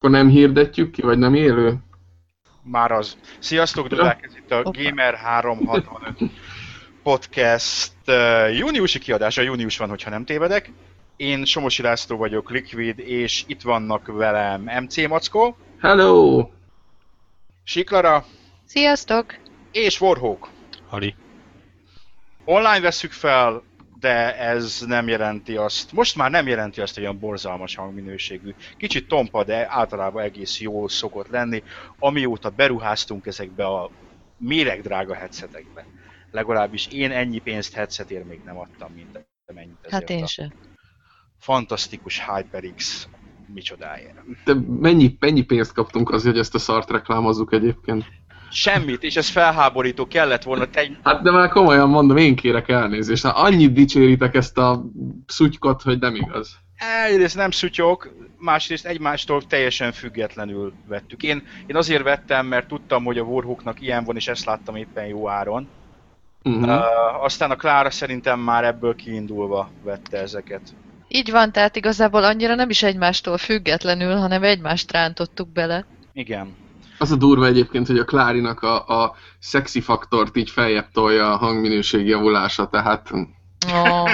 [0.00, 1.76] Akkor nem hirdetjük ki, vagy nem élő?
[2.62, 3.16] Már az.
[3.38, 6.30] Sziasztok, Dudák, ez itt a Gamer 365
[7.02, 10.72] podcast uh, júniusi kiadása, június van, hogyha nem tévedek.
[11.16, 15.56] Én Somosi László vagyok, Liquid, és itt vannak velem MC Mackó.
[15.80, 16.48] Hello!
[17.64, 18.24] Siklara.
[18.64, 19.34] Sziasztok!
[19.72, 20.48] És Warhawk.
[20.90, 21.14] Ali.
[22.44, 23.62] Online veszük fel,
[24.00, 28.54] de ez nem jelenti azt, most már nem jelenti azt, hogy olyan borzalmas hangminőségű.
[28.76, 31.62] Kicsit tompa, de általában egész jó szokott lenni,
[31.98, 33.90] amióta beruháztunk ezekbe a
[34.36, 35.86] méregdrága headsetekbe.
[36.30, 40.52] Legalábbis én ennyi pénzt headsetért még nem adtam, mint amennyit ezért Hát én a sem.
[41.38, 43.08] Fantasztikus HyperX
[43.54, 44.44] micsodáért.
[44.44, 48.04] De mennyi, mennyi pénzt kaptunk azért, hogy ezt a szart reklámozzuk egyébként?
[48.50, 53.22] Semmit, és ez felháborító kellett volna te Hát de már komolyan mondom, én kérek elnézést.
[53.22, 54.84] Hát annyit dicséritek ezt a
[55.26, 56.58] szutykot, hogy nem igaz.
[57.06, 61.22] Egyrészt nem szutyok, másrészt egymástól teljesen függetlenül vettük.
[61.22, 65.06] Én, én azért vettem, mert tudtam, hogy a Warhawknak ilyen van, és ezt láttam éppen
[65.06, 65.68] jó áron.
[66.42, 66.62] Uh-huh.
[66.62, 70.62] Uh, aztán a Klára szerintem már ebből kiindulva vette ezeket.
[71.08, 75.84] Így van, tehát igazából annyira nem is egymástól függetlenül, hanem egymást rántottuk bele.
[76.12, 76.54] Igen.
[76.98, 81.36] Az a durva egyébként, hogy a Klárinak a, a szexi faktort így feljebb tolja a
[81.36, 83.10] hangminőség javulása, tehát
[83.72, 84.10] Oh,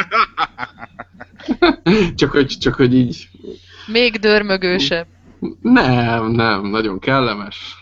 [2.15, 3.29] csak hogy, csak hogy így
[3.87, 5.07] még dörmögősebb.
[5.61, 7.75] nem, nem, nagyon kellemes.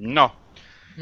[0.00, 0.32] Na,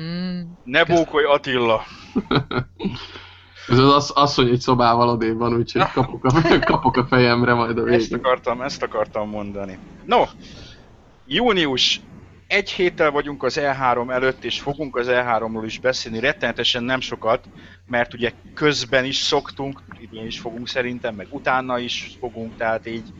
[0.00, 0.40] Mm.
[0.64, 1.82] ne bókolj Attila!
[3.68, 6.32] Ez az, az asszony egy szobával odébb van, úgyhogy kapok a,
[6.72, 8.18] kapok a fejemre majd a Ezt végén.
[8.24, 9.78] akartam, ezt akartam mondani.
[10.06, 10.22] No,
[11.26, 12.00] június
[12.50, 17.48] egy héttel vagyunk az E3 előtt, és fogunk az E3-ról is beszélni, rettenetesen nem sokat,
[17.86, 23.12] mert ugye közben is szoktunk, idén is fogunk szerintem, meg utána is fogunk, tehát így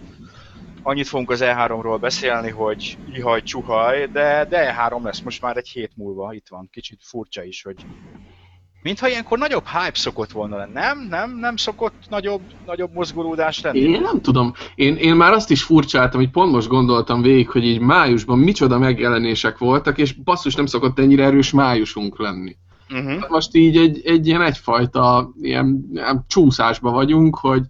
[0.82, 5.68] annyit fogunk az E3-ról beszélni, hogy ihaj, csuhaj, de, de E3 lesz most már egy
[5.68, 7.86] hét múlva, itt van, kicsit furcsa is, hogy
[8.82, 11.06] Mintha ilyenkor nagyobb hype szokott volna lenni, nem?
[11.10, 13.78] Nem, nem szokott nagyobb, nagyobb mozgolódás lenni?
[13.78, 14.52] Én nem tudom.
[14.74, 18.78] Én, én már azt is furcsáltam, hogy pont most gondoltam végig, hogy így májusban micsoda
[18.78, 22.56] megjelenések voltak, és basszus nem szokott ennyire erős májusunk lenni.
[22.90, 23.28] Uh-huh.
[23.28, 27.62] Most így egy, egy ilyen egyfajta ilyen, ilyen csúszásba vagyunk, hogy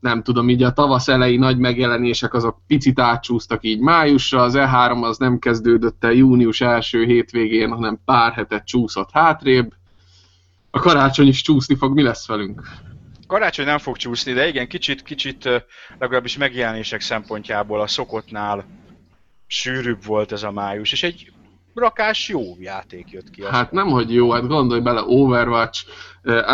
[0.00, 5.02] nem tudom, így a tavasz elejé nagy megjelenések azok picit átcsúsztak így májusra, az E3
[5.02, 9.72] az nem kezdődött el június első hétvégén, hanem pár hetet csúszott hátrébb.
[10.76, 12.68] A karácsony is csúszni fog, mi lesz velünk?
[13.26, 15.48] Karácsony nem fog csúszni, de igen, kicsit, kicsit
[15.98, 18.64] legalábbis megjelenések szempontjából a szokottnál
[19.46, 21.32] sűrűbb volt ez a május, és egy
[21.74, 23.42] rakás jó játék jött ki.
[23.50, 25.84] Hát nem, hogy jó, hát gondolj bele, Overwatch,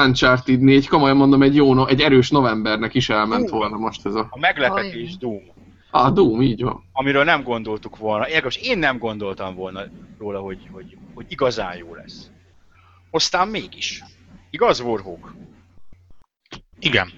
[0.04, 3.56] Uncharted 4, komolyan mondom, egy jó, egy erős novembernek is elment Hú.
[3.56, 4.26] volna most ez a...
[4.30, 5.42] A meglepetés Doom,
[5.90, 6.84] A Doom, így van.
[6.92, 9.80] amiről nem gondoltuk volna, érdekes, én nem gondoltam volna
[10.18, 12.31] róla, hogy, hogy, hogy igazán jó lesz.
[13.14, 14.02] Aztán mégis.
[14.50, 15.34] Igaz, Warhawk?
[16.78, 17.12] Igen.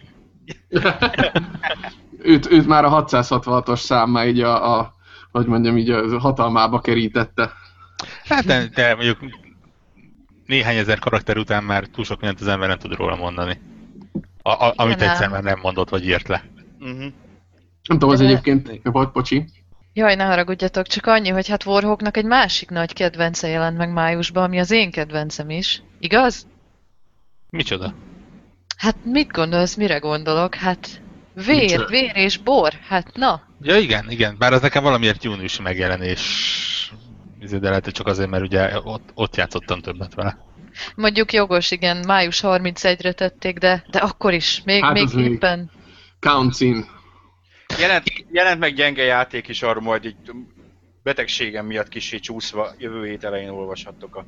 [2.19, 4.95] őt, őt már a 666-os számmá így a, a
[5.31, 7.53] hogy mondjam, így a hatalmába kerítette.
[8.25, 9.19] Hát de, de mondjuk
[10.47, 13.61] néhány ezer karakter után már túl sok mindent az ember nem tud róla mondani.
[14.43, 15.31] A, a, amit Igen, egyszer ám.
[15.31, 16.45] már nem mondott, vagy írt le.
[16.81, 16.99] Uh-huh.
[17.89, 19.45] Nem tudom, az De- egyébként, volt, pocsi.
[19.97, 24.43] Jaj, ne haragudjatok, csak annyi, hogy hát Warhawknak egy másik nagy kedvence jelent meg májusban,
[24.45, 25.83] ami az én kedvencem is.
[25.99, 26.47] Igaz?
[27.51, 27.95] Micsoda?
[28.77, 30.55] Hát mit gondolsz, mire gondolok?
[30.55, 31.01] Hát
[31.35, 31.87] vér, Micsoda?
[31.87, 33.43] vér és bor, hát na.
[33.61, 36.23] Ja igen, igen, bár az nekem valamiért júniusi megjelenés.
[37.41, 40.39] Izé, De lehet, hogy csak azért, mert ugye ott, ott játszottam többet vele.
[40.95, 45.71] Mondjuk jogos, igen, május 31-re tették, de, de akkor is, még, Hát még még- éppen.
[46.21, 46.85] Count in.
[47.79, 50.17] Jelent, jelent meg gyenge játék is, arról majd így
[51.03, 54.25] betegségem miatt kicsit csúszva jövő hét elején olvashattok a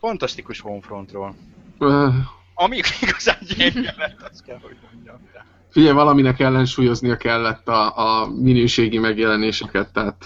[0.00, 1.34] fantasztikus Homefrontról.
[1.78, 2.14] Uh,
[2.54, 5.30] Ami igazán gyenge lett, azt kell, hogy mondjam.
[5.70, 10.24] Figyelj, valaminek ellensúlyoznia kellett a, a minőségi megjelenéseket, tehát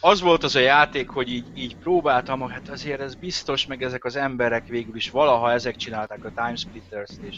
[0.00, 3.82] Az volt az a játék, hogy így, így próbáltam, hogy hát azért ez biztos, meg
[3.82, 7.36] ezek az emberek végül is valaha ezek csinálták a Time Splitters-t, és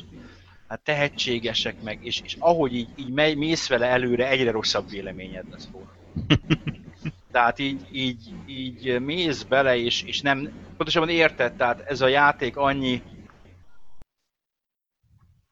[0.69, 5.45] hát tehetségesek meg, és, és ahogy így, így megy, mész vele előre, egyre rosszabb véleményed
[5.51, 5.93] lesz róla.
[7.33, 12.57] Tehát így, így, így mész bele, és, és nem, pontosabban érted, tehát ez a játék
[12.57, 13.03] annyi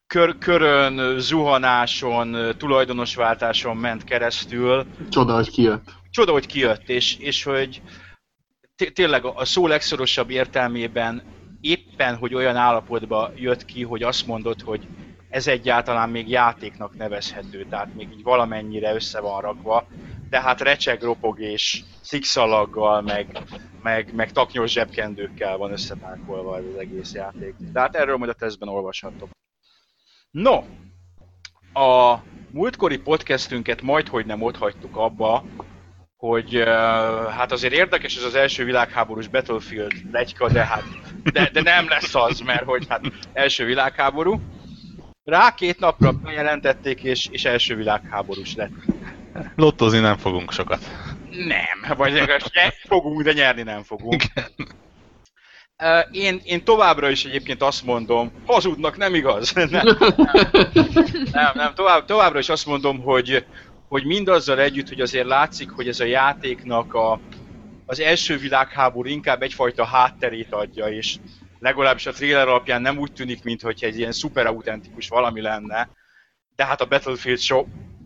[0.07, 5.95] kör, körön, zuhanáson, tulajdonosváltáson ment keresztül, csoda, hogy kijött.
[6.11, 7.83] csoda, hogy kijött, és, és hogy
[8.77, 11.23] té- tényleg a a szó legszorosabb értelmében
[11.61, 14.87] éppen, hogy olyan állapotba jött ki, hogy azt mondod, hogy
[15.37, 19.87] ez egyáltalán még játéknak nevezhető, tehát még így valamennyire össze van rakva,
[20.31, 23.39] tehát recseg, ropog és szikszalaggal, meg,
[23.83, 27.55] meg, meg taknyos zsebkendőkkel van összepákolva ez az egész játék.
[27.73, 29.29] De hát erről majd a tesztben olvashatok.
[30.31, 30.65] No,
[31.83, 35.45] a múltkori podcastünket majd, hogy nem ott hagytuk abba,
[36.17, 36.67] hogy uh,
[37.29, 40.85] hát azért érdekes ez az első világháborús Battlefield legyka, de hát
[41.33, 43.01] de, de nem lesz az, mert hogy hát
[43.33, 44.41] első világháború.
[45.27, 48.73] Rá két napra bejelentették, és, és első világháborús lett.
[49.57, 50.85] Lottozni nem fogunk sokat.
[51.31, 52.51] Nem, vagy legalábbis
[52.89, 54.23] fogunk, de nyerni nem fogunk.
[55.83, 59.53] Uh, én, én továbbra is egyébként azt mondom, hazudnak, nem igaz?
[59.53, 59.85] nem, nem,
[61.33, 63.45] nem, nem tovább, továbbra is azt mondom, hogy,
[63.89, 67.21] hogy mindazzal együtt, hogy azért látszik, hogy ez a játéknak a,
[67.87, 71.17] az első világháború inkább egyfajta hátterét adja, és
[71.59, 75.89] legalábbis a trailer alapján nem úgy tűnik, mintha egy ilyen szuper autentikus valami lenne,
[76.57, 77.65] de hát a Battlefield show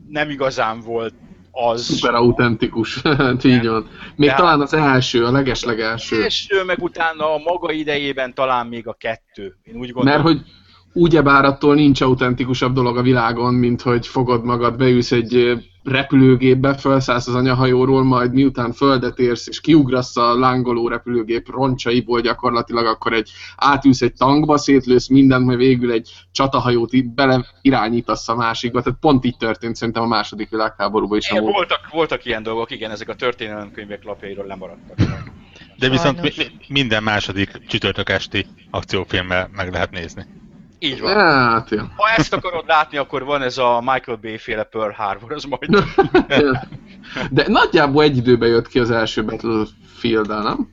[0.08, 1.14] nem igazán volt
[1.50, 1.82] az.
[1.82, 3.88] Szuper autentikus, hát így van.
[4.16, 6.22] Még De- talán az első, a legeslegelső.
[6.22, 9.56] első, meg utána a maga idejében talán még a kettő.
[9.62, 10.22] Én úgy gondolom.
[10.22, 10.40] Mert hogy
[10.92, 17.26] ugyebár attól nincs autentikusabb dolog a világon, mint hogy fogod magad, beülsz egy repülőgépbe, felszállsz
[17.26, 23.30] az anyahajóról, majd miután földet érsz, és kiugrasz a lángoló repülőgép roncsaiból gyakorlatilag, akkor egy
[23.56, 28.82] átülsz egy tankba, szétlősz mindent, majd végül egy csatahajót bele irányítasz a másikba.
[28.82, 31.30] Tehát pont így történt szerintem a második világháborúban is.
[31.30, 34.98] Igen, voltak, voltak ilyen dolgok, igen, ezek a történelemkönyvek lapjairól lemaradtak.
[35.78, 40.24] De viszont mi- minden második csütörtök esti akciófilmmel meg lehet nézni.
[40.82, 41.14] Így van.
[41.14, 41.78] Hát, jó.
[41.96, 45.70] Ha ezt akarod látni, akkor van ez a Michael Bay féle Pearl Harbor, az majd...
[47.30, 50.68] De nagyjából egy időben jött ki az első battlefield nem?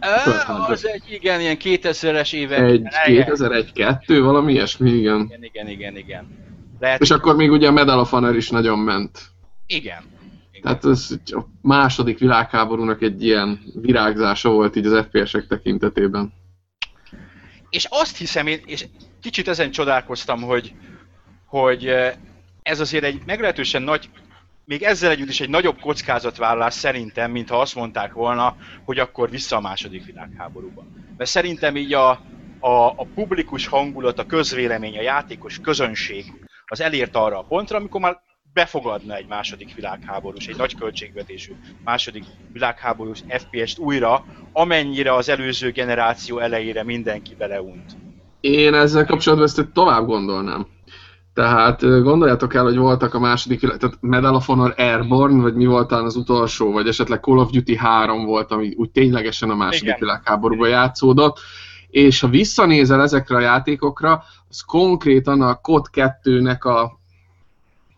[0.00, 0.30] Ö,
[0.68, 2.58] az egy, igen, ilyen 2000-es évek.
[2.58, 3.28] Egy eleje.
[3.30, 5.20] 2001-2, valami ilyesmi, igen.
[5.20, 6.26] Igen, igen, igen, igen.
[6.80, 9.20] Lehet, És akkor még ugye a Medal of Honor is nagyon ment.
[9.66, 10.02] igen.
[10.52, 10.62] igen.
[10.62, 16.32] Tehát ez a második világháborúnak egy ilyen virágzása volt így az FPS-ek tekintetében.
[17.70, 18.86] És azt hiszem én, és
[19.20, 20.74] kicsit ezen csodálkoztam, hogy,
[21.46, 22.14] hogy eh,
[22.62, 24.10] ez azért egy meglehetősen nagy,
[24.64, 29.56] még ezzel együtt is egy nagyobb kockázatvállalás szerintem, mintha azt mondták volna, hogy akkor vissza
[29.56, 30.86] a második világháborúba.
[31.16, 32.10] Mert szerintem így a,
[32.58, 36.32] a, a publikus hangulat, a közvélemény, a játékos közönség
[36.66, 38.20] az elért arra a pontra, amikor már
[38.52, 41.52] befogadna egy második világháborús, egy nagy költségvetésű
[41.84, 48.07] második világháborús FPS-t újra, amennyire az előző generáció elejére mindenki beleunt.
[48.40, 50.66] Én ezzel kapcsolatban ezt tovább gondolnám.
[51.34, 55.66] Tehát gondoljátok el, hogy voltak a második világ, tehát Medal of Honor Airborne, vagy mi
[55.66, 59.82] volt az utolsó, vagy esetleg Call of Duty 3 volt, ami úgy ténylegesen a második
[59.82, 59.98] Igen.
[59.98, 61.38] világháborúban játszódott,
[61.90, 66.98] és ha visszanézel ezekre a játékokra, az konkrétan a COD 2-nek a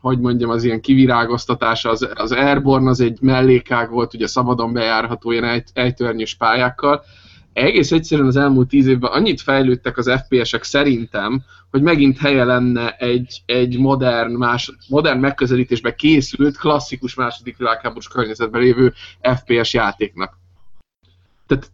[0.01, 5.31] hogy mondjam, az ilyen kivirágoztatása, az, az Airborne az egy mellékág volt, ugye szabadon bejárható
[5.31, 7.03] ilyen egy, ejtőernyős pályákkal,
[7.63, 12.91] egész egyszerűen az elmúlt tíz évben annyit fejlődtek az FPS-ek szerintem, hogy megint helye lenne
[12.91, 20.39] egy, egy modern, más, modern megközelítésbe készült, klasszikus második világháborús környezetben lévő FPS játéknak.
[21.47, 21.73] Tehát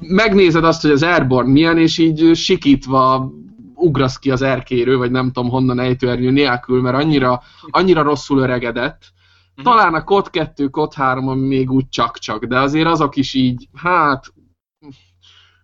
[0.00, 3.32] megnézed azt, hogy az Airborne milyen, és így sikítva
[3.74, 9.12] ugrasz ki az erkéről, vagy nem tudom honnan ejtőernyő nélkül, mert annyira, annyira rosszul öregedett.
[9.54, 9.64] Mhm.
[9.64, 13.68] Talán a COD 2, COD 3 ami még úgy csak-csak, de azért azok is így,
[13.74, 14.32] hát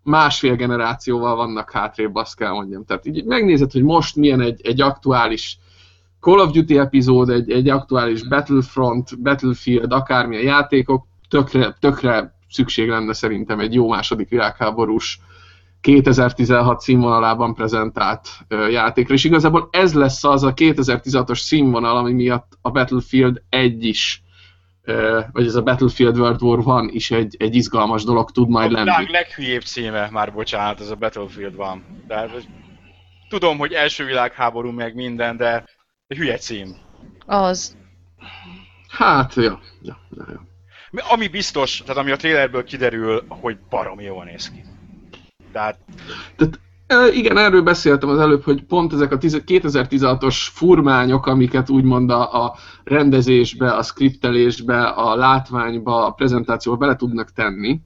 [0.04, 2.84] másfél generációval vannak hátrébb, azt kell mondjam.
[2.84, 5.58] Tehát így megnézed, hogy most milyen egy, egy aktuális
[6.20, 13.12] Call of Duty epizód, egy, egy aktuális Battlefront, Battlefield, akármilyen játékok, tökre, tökre szükség lenne
[13.12, 15.20] szerintem egy jó második világháborús
[15.80, 18.28] 2016 színvonalában prezentált
[18.70, 24.23] játékra, és igazából ez lesz az a 2016-os színvonal, ami miatt a Battlefield 1 is,
[25.32, 28.74] vagy ez a Battlefield World War 1 is egy, egy izgalmas dolog tud majd a
[28.74, 28.90] lenni.
[28.90, 32.02] világ leghülyébb címe, már bocsánat, ez a Battlefield van.
[32.06, 32.46] De hogy
[33.28, 35.64] tudom, hogy első világháború meg minden, de
[36.16, 36.76] hülye cím.
[37.26, 37.76] Az.
[38.88, 40.46] Hát, ja, ja, ja, ja.
[41.10, 44.64] Ami biztos, tehát ami a trailerből kiderül, hogy baromi jól néz ki.
[45.52, 45.78] Tehát
[46.36, 46.60] Tehát
[47.12, 52.56] igen, erről beszéltem az előbb, hogy pont ezek a 10 2016-os furmányok, amiket úgymond a,
[52.84, 57.80] rendezésbe, a skriptelésbe, a látványba, a prezentációba bele tudnak tenni.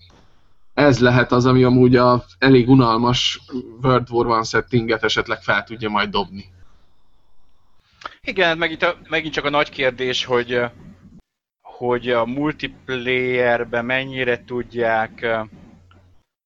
[0.74, 3.40] Ez lehet az, ami amúgy a elég unalmas
[3.82, 6.44] World War One settinget esetleg fel tudja majd dobni.
[8.22, 10.60] igen, megint, a, megint csak a nagy kérdés, hogy
[11.78, 15.26] hogy a multiplayerbe mennyire tudják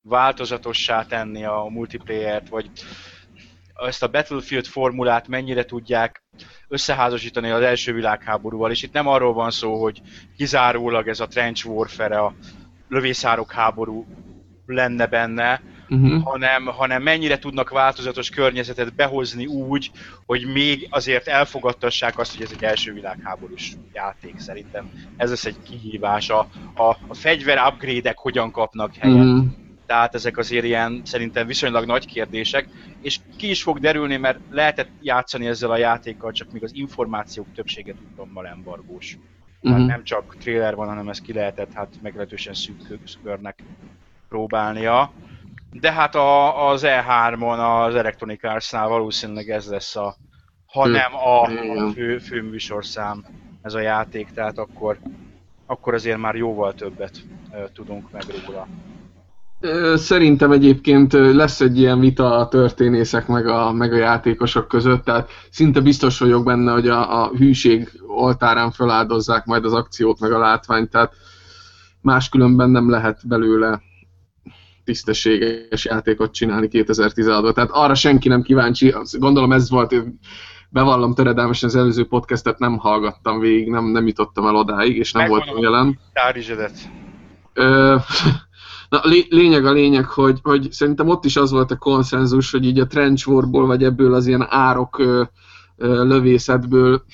[0.03, 2.71] változatossá tenni a multiplayert, vagy
[3.75, 6.23] ezt a Battlefield formulát mennyire tudják
[6.69, 10.03] összeházasítani az első világháborúval, és itt nem arról van szó, hogy
[10.37, 12.35] kizárólag ez a trench warfare, a
[12.89, 14.07] lövészárok háború
[14.67, 16.23] lenne benne, uh-huh.
[16.23, 19.91] hanem, hanem mennyire tudnak változatos környezetet behozni úgy,
[20.27, 24.91] hogy még azért elfogadtassák azt, hogy ez egy első világháborús játék szerintem.
[25.17, 26.31] Ez lesz egy kihívás.
[26.31, 29.17] A, a, a fegyver upgrade-ek hogyan kapnak helyet.
[29.17, 29.45] Uh-huh.
[29.93, 32.69] Tehát ezek azért ilyen szerintem viszonylag nagy kérdések,
[33.03, 37.47] és ki is fog derülni, mert lehetett játszani ezzel a játékkal, csak még az információk
[37.55, 39.19] többsége tudtommal embargós.
[39.61, 39.87] Uh-huh.
[39.87, 43.63] nem csak trailer van, hanem ez ki lehetett hát meglehetősen szűk körnek
[44.29, 45.13] próbálnia.
[45.73, 50.17] De hát a, az E3-on, az Electronic Arts-nál valószínűleg ez lesz a,
[50.67, 53.25] ha nem a, a fő, fő műsorszám
[53.63, 54.99] ez a játék, tehát akkor,
[55.67, 57.23] akkor azért már jóval többet
[57.73, 58.67] tudunk meg róla.
[59.95, 65.31] Szerintem egyébként lesz egy ilyen vita a történészek meg a, meg a játékosok között, tehát
[65.51, 70.39] szinte biztos vagyok benne, hogy a, a hűség oltárán feláldozzák majd az akciót meg a
[70.39, 71.13] látványt, tehát
[72.01, 73.83] máskülönben nem lehet belőle
[74.85, 77.53] tisztességes játékot csinálni 2016-ban.
[77.53, 79.95] Tehát arra senki nem kíváncsi, gondolom ez volt,
[80.69, 85.23] bevallom töredelmesen az előző podcastet nem hallgattam végig, nem, nem jutottam el odáig, és nem
[85.23, 85.99] Megvan voltam jelen.
[87.53, 87.97] Ö,
[88.93, 92.81] na, lényeg a lényeg, hogy, hogy szerintem ott is az volt a konszenzus, hogy így
[92.81, 95.23] a trench warból, vagy ebből az ilyen árok ö,
[95.77, 97.05] ö, lövészetből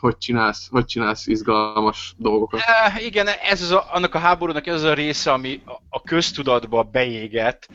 [0.00, 2.60] hogy csinálsz, hogy csinálsz izgalmas dolgokat.
[2.60, 6.82] E, igen, ez az a, annak a háborúnak ez az a része, ami a, köztudatba
[6.82, 7.68] beégett.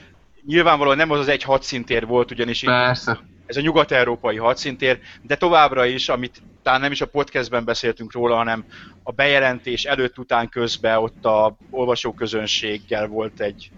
[0.45, 3.19] Nyilvánvalóan nem az az egy hadszintér volt, ugyanis Persze.
[3.45, 8.35] Ez a nyugat-európai hadszintér, de továbbra is, amit talán nem is a podcastben beszéltünk róla,
[8.35, 8.65] hanem
[9.03, 13.71] a bejelentés előtt, után, közben ott a olvasóközönséggel volt egy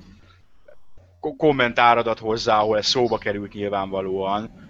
[1.37, 4.65] kommentáradat hozzá, ahol ez szóba került nyilvánvalóan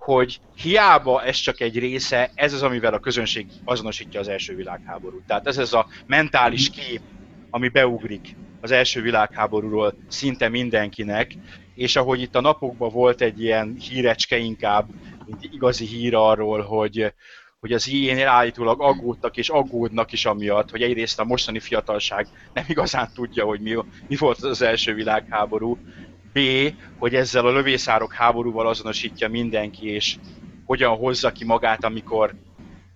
[0.00, 5.26] hogy hiába ez csak egy része, ez az, amivel a közönség azonosítja az első világháborút.
[5.26, 7.00] Tehát ez az a mentális kép,
[7.50, 11.32] ami beugrik az első világháborúról szinte mindenkinek,
[11.80, 14.88] és ahogy itt a napokban volt egy ilyen hírecske inkább,
[15.26, 17.12] mint igazi hír arról, hogy,
[17.60, 22.64] hogy az ilyen állítólag aggódtak és aggódnak is amiatt, hogy egyrészt a mostani fiatalság nem
[22.66, 23.76] igazán tudja, hogy mi,
[24.08, 25.78] mi volt az első világháború,
[26.32, 26.38] B,
[26.98, 30.16] hogy ezzel a lövészárok háborúval azonosítja mindenki, és
[30.64, 32.34] hogyan hozza ki magát, amikor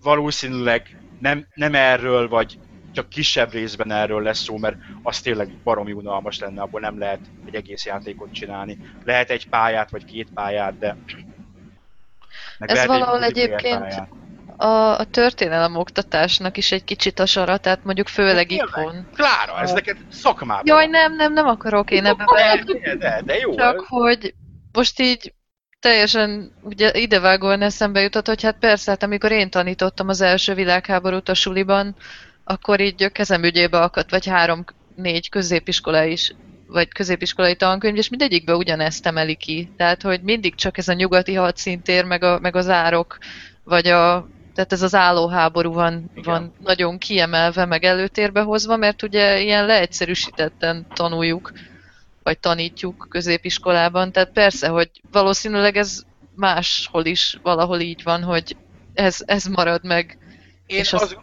[0.02, 2.58] valószínűleg nem, nem erről, vagy
[2.94, 7.20] csak kisebb részben erről lesz szó, mert az tényleg baromi unalmas lenne, abból nem lehet
[7.46, 8.78] egy egész játékot csinálni.
[9.04, 10.96] Lehet egy pályát, vagy két pályát, de...
[12.58, 14.08] Meg Ez valahol egy egyébként pályát
[14.56, 19.08] a, a történelem oktatásnak is egy kicsit a sara, tehát mondjuk főleg de itthon.
[19.14, 20.62] Klára, ez neked szakmában.
[20.66, 22.24] Jaj, nem, nem, nem akarok én ebbe.
[22.82, 23.54] De, de, de jó.
[23.54, 24.34] Csak, hogy
[24.72, 25.34] most így
[25.80, 31.28] teljesen ugye idevágóan eszembe jutott, hogy hát persze, hát amikor én tanítottam az első világháborút
[31.28, 31.96] a suliban,
[32.44, 36.34] akkor így kezem ügyébe akadt, vagy három-négy középiskola is,
[36.66, 39.70] vagy középiskolai tankönyv, és mindegyikbe ugyanezt emeli ki.
[39.76, 43.18] Tehát, hogy mindig csak ez a nyugati hadszintér, meg, a, meg az árok,
[43.64, 49.40] vagy a tehát ez az állóháború van, van nagyon kiemelve, meg előtérbe hozva, mert ugye
[49.40, 51.52] ilyen leegyszerűsítetten tanuljuk,
[52.22, 54.12] vagy tanítjuk középiskolában.
[54.12, 56.02] Tehát persze, hogy valószínűleg ez
[56.34, 58.56] máshol is valahol így van, hogy
[58.92, 60.18] ez, ez marad meg.
[60.66, 61.02] Én és az...
[61.02, 61.18] azt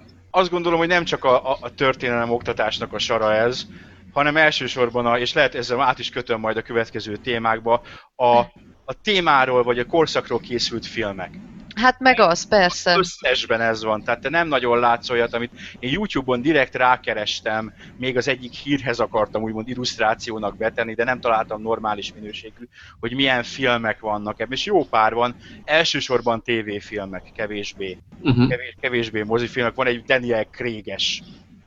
[0.49, 3.65] gondolom, hogy nem csak a, a történelem oktatásnak a sara ez,
[4.13, 7.81] hanem elsősorban, a, és lehet ezzel át is kötöm majd a következő témákba,
[8.15, 8.37] a,
[8.85, 11.31] a témáról vagy a korszakról készült filmek.
[11.75, 12.97] Hát meg az, persze.
[12.97, 18.17] Összesben ez van, tehát te nem nagyon látsz olyat, amit én YouTube-on direkt rákerestem, még
[18.17, 22.67] az egyik hírhez akartam úgymond illusztrációnak betenni, de nem találtam normális minőségű,
[22.99, 25.35] hogy milyen filmek vannak ebben, és jó pár van,
[25.65, 28.49] elsősorban tévéfilmek, kevésbé, uh-huh.
[28.49, 31.21] kevés, kevésbé mozifilmek, van egy Daniel Craig-es,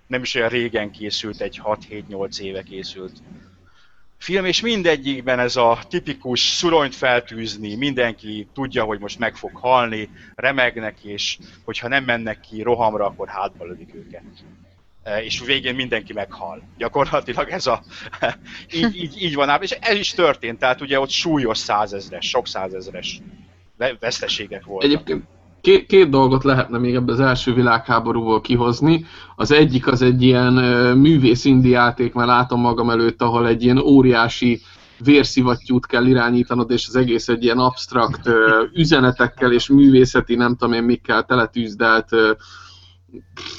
[0.07, 3.13] nem is olyan régen készült, egy 6-7-8 éve készült
[4.19, 10.11] film, és mindegyikben ez a tipikus szuronyt feltűzni, mindenki tudja, hogy most meg fog halni,
[10.35, 14.23] remegnek, és hogyha nem mennek ki rohamra, akkor hátba lövik őket.
[15.03, 16.63] E, és végén mindenki meghal.
[16.79, 17.83] Gyakorlatilag ez a...
[18.73, 22.47] így, így, így van ám, és ez is történt, tehát ugye ott súlyos százezres, sok
[22.47, 23.21] százezres
[24.01, 24.91] veszteségek voltak.
[24.91, 25.25] Egyébként
[25.65, 29.05] két, két dolgot lehetne még ebbe az első világháborúból kihozni.
[29.37, 30.53] Az egyik az egy ilyen
[30.97, 34.61] művész indi játék, mert látom magam előtt, ahol egy ilyen óriási
[34.99, 38.31] vérszivattyút kell irányítanod, és az egész egy ilyen absztrakt
[38.73, 42.09] üzenetekkel és művészeti, nem tudom én mikkel teletűzdelt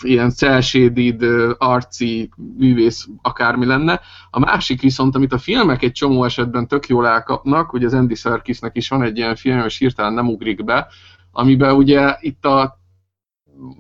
[0.02, 1.24] ilyen cel-shaded,
[1.58, 4.02] arci művész akármi lenne.
[4.30, 8.16] A másik viszont, amit a filmek egy csomó esetben tök jól elkapnak, ugye az Andy
[8.16, 10.88] Serkisnek is van egy ilyen film, és hirtelen nem ugrik be,
[11.38, 12.80] amiben ugye itt a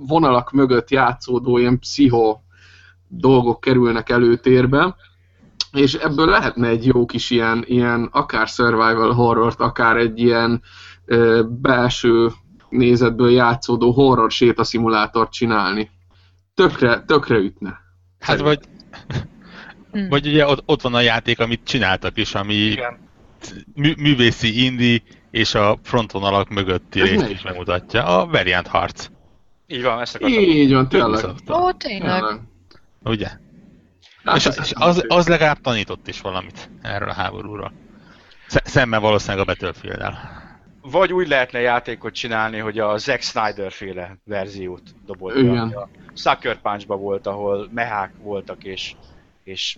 [0.07, 2.39] vonalak mögött játszódó ilyen pszicho
[3.07, 4.95] dolgok kerülnek előtérbe,
[5.71, 10.61] és ebből lehetne egy jó kis ilyen, ilyen akár survival horrort, akár egy ilyen
[11.05, 12.31] ö, belső
[12.69, 15.89] nézetből játszódó horror sétaszimulátort csinálni.
[16.53, 17.79] Tökre, tökre ütne.
[18.19, 18.59] Hát vagy,
[19.91, 20.07] Hm.
[20.09, 22.75] vagy ugye ott, ott van a játék, amit csináltak is, ami
[23.73, 25.03] mű, művészi indi
[25.35, 28.05] és a frontvonalak mögötti Ez részt is megmutatja.
[28.05, 29.07] A Variant Harc,
[29.67, 30.39] Így van, ezt akartam.
[30.39, 31.25] Így van, tényleg.
[31.51, 32.23] Ó, tényleg.
[33.03, 33.27] ugye?
[34.23, 37.73] Hát, és és az, az legalább tanított is valamit erről a háborúról.
[38.47, 40.43] Sze- Szemben valószínűleg a battlefield -el.
[40.81, 45.35] Vagy úgy lehetne játékot csinálni, hogy a Zack Snyder féle verziót dobolt.
[45.35, 45.57] Igen.
[45.57, 48.95] A Sucker punch volt, ahol mehák voltak, és,
[49.43, 49.77] és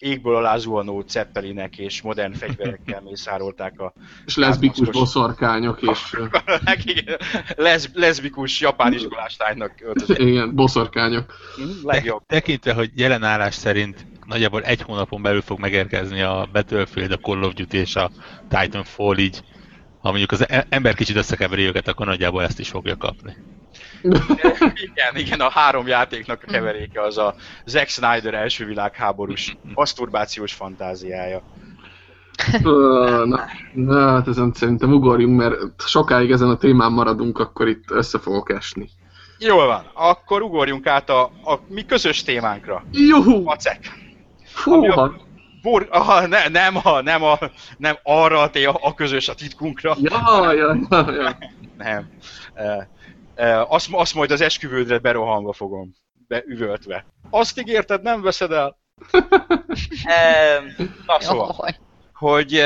[0.00, 3.92] égből alá zuhanó ceppelinek és modern fegyverekkel mészárolták a
[4.26, 6.16] és leszbikus boszorkányok, és
[6.84, 7.16] igen,
[7.56, 10.18] leszb, leszbikus japán iskolás lánynak öltözött.
[10.18, 11.34] igen, boszorkányok.
[11.56, 12.22] Hm, Legjobb.
[12.26, 17.42] Tekintve, hogy jelen állás szerint nagyjából egy hónapon belül fog megérkezni a Battlefield, a Call
[17.42, 18.10] of Duty és a
[18.48, 19.42] Titanfall így,
[20.00, 23.36] ha mondjuk az e- ember kicsit összekeveri őket, akkor nagyjából ezt is fogja kapni.
[24.74, 27.34] Igen, igen, a három játéknak a keveréke az a
[27.66, 31.42] Zack Snyder első világháborús maszturbációs fantáziája.
[32.62, 38.18] Na, na, hát ezen szerintem ugorjunk, mert sokáig ezen a témán maradunk, akkor itt össze
[38.18, 38.88] fogok esni.
[39.38, 42.84] Jól van, akkor ugorjunk át a, a mi közös témánkra.
[42.92, 43.42] Juhu!
[43.42, 43.78] Macek.
[44.44, 45.12] Fúha!
[45.62, 47.38] Bor, aha, ne, nem, a, nem, a,
[47.76, 49.96] nem arra a, a közös a titkunkra.
[50.00, 51.38] Ja, ja, ja, ja.
[51.78, 52.08] Nem.
[52.54, 52.88] E,
[53.68, 55.94] azt, azt majd az esküvődre berohanva fogom.
[56.28, 57.06] Beüvöltve.
[57.30, 58.78] Azt ígérted, nem veszed el?
[61.06, 61.76] na szóval.
[62.12, 62.62] Hogy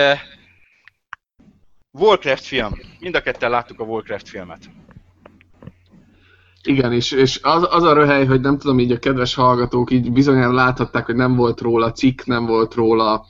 [1.99, 2.73] Warcraft film.
[3.01, 4.71] Mind a ketten láttuk a Warcraft filmet.
[6.63, 10.13] Igen, és, és az, az a röhely, hogy nem tudom, így a kedves hallgatók így
[10.13, 13.27] bizonyára láthatták, hogy nem volt róla cikk, nem volt róla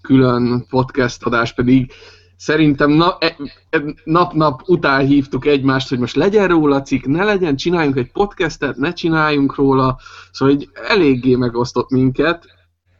[0.00, 1.92] külön podcast adás, pedig
[2.36, 3.36] szerintem na, e,
[3.70, 8.76] e, nap-nap után hívtuk egymást, hogy most legyen róla cikk, ne legyen, csináljunk egy podcastet,
[8.76, 9.98] ne csináljunk róla,
[10.32, 12.44] szóval így eléggé megosztott minket.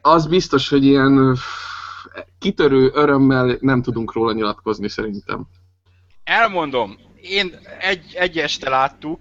[0.01, 1.37] Az biztos, hogy ilyen
[2.39, 5.47] kitörő örömmel nem tudunk róla nyilatkozni szerintem.
[6.25, 9.21] Elmondom, én egy, egy este láttuk,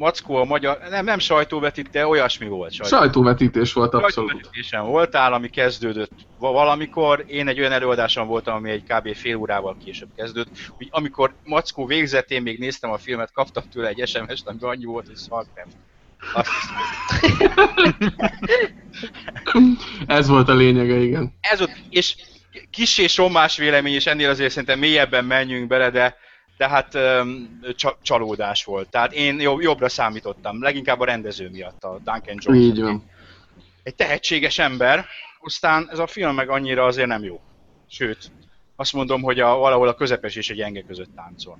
[0.00, 2.72] Mackó a magyar, nem, nem sajtóvetítő, olyasmi volt.
[2.72, 2.96] Sajtó.
[2.96, 4.30] Sajtóvetítés volt abszolút.
[4.30, 7.24] Sajtóvetítésen voltál, ami kezdődött va- valamikor.
[7.26, 9.14] Én egy olyan előadáson voltam, ami egy kb.
[9.14, 10.48] fél órával később kezdődött.
[10.78, 14.84] Úgy, amikor Mackó végzett, én még néztem a filmet, kaptam tőle egy SMS-t, amiben annyi
[14.84, 15.76] volt, hogy Starcraft.
[16.32, 16.48] Azt
[20.06, 21.34] Ez volt a lényege, igen.
[21.40, 22.16] ez ott, és
[22.70, 26.16] kissé sommás vélemény, és ennél azért szerintem mélyebben menjünk bele, de,
[26.60, 26.98] de hát
[27.76, 28.88] csa, csalódás volt.
[28.88, 32.62] Tehát én jobb, jobbra számítottam, leginkább a rendező miatt, a Duncan Jones.
[32.62, 33.04] Így van.
[33.82, 35.06] Egy tehetséges ember,
[35.40, 37.40] aztán ez a film meg annyira azért nem jó.
[37.88, 38.30] Sőt,
[38.76, 41.58] azt mondom, hogy a, valahol a közepes és a gyenge között táncol.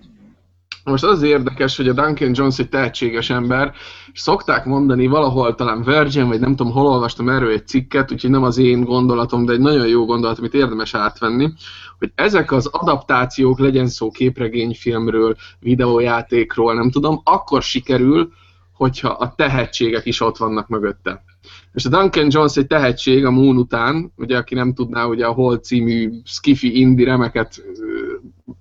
[0.85, 3.73] Most az érdekes, hogy a Duncan Jones egy tehetséges ember,
[4.12, 8.31] és szokták mondani valahol, talán Virgin, vagy nem tudom, hol olvastam erről egy cikket, úgyhogy
[8.31, 11.53] nem az én gondolatom, de egy nagyon jó gondolat, amit érdemes átvenni,
[11.99, 18.33] hogy ezek az adaptációk, legyen szó képregényfilmről, videójátékról, nem tudom, akkor sikerül,
[18.73, 21.25] hogyha a tehetségek is ott vannak mögötte.
[21.73, 25.33] És a Duncan Jones egy tehetség a Moon után, ugye aki nem tudná, ugye a
[25.33, 27.62] Hol című skifi indie remeket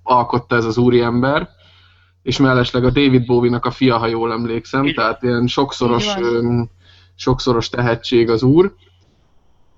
[0.02, 1.48] alkotta ez az úriember,
[2.22, 4.94] és mellesleg a David Bowie-nak a fia, ha jól emlékszem, Igen.
[4.94, 6.14] tehát ilyen sokszoros,
[7.14, 8.74] sokszoros tehetség az úr,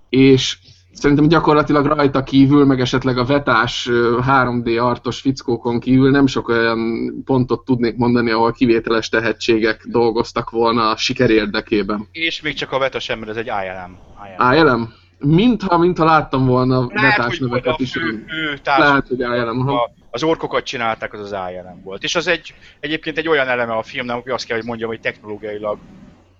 [0.09, 0.59] és
[0.92, 6.48] szerintem gyakorlatilag rajta kívül, meg esetleg a vetás ö, 3D artos fickókon kívül nem sok
[6.48, 6.78] olyan
[7.24, 12.09] pontot tudnék mondani, ahol kivételes tehetségek dolgoztak volna a siker érdekében.
[12.12, 13.98] És még csak a Veta sem, mert ez egy ILM.
[14.38, 14.52] ILM.
[14.66, 14.92] ILM?
[15.18, 17.92] Mintha, mintha láttam volna Lehet, vetás hogy volt a neveket is.
[17.92, 19.68] fő, fő Lehet, hogy ILM.
[19.68, 22.03] a, az orkokat csinálták, az az ILM volt.
[22.03, 25.01] És az egy, egyébként egy olyan eleme a filmnek, hogy azt kell, hogy mondjam, hogy
[25.01, 25.79] technológiailag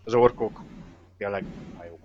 [0.05, 0.61] az orkok
[1.19, 1.45] tényleg
[1.85, 2.01] jók.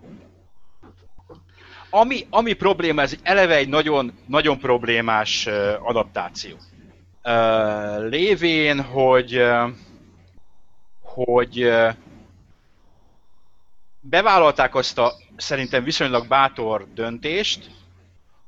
[1.90, 5.48] Ami, ami probléma, ez eleve egy nagyon, nagyon problémás
[5.82, 6.56] adaptáció.
[8.10, 9.44] Lévén, hogy
[11.02, 11.72] hogy
[14.00, 17.70] bevállalták azt a szerintem viszonylag bátor döntést,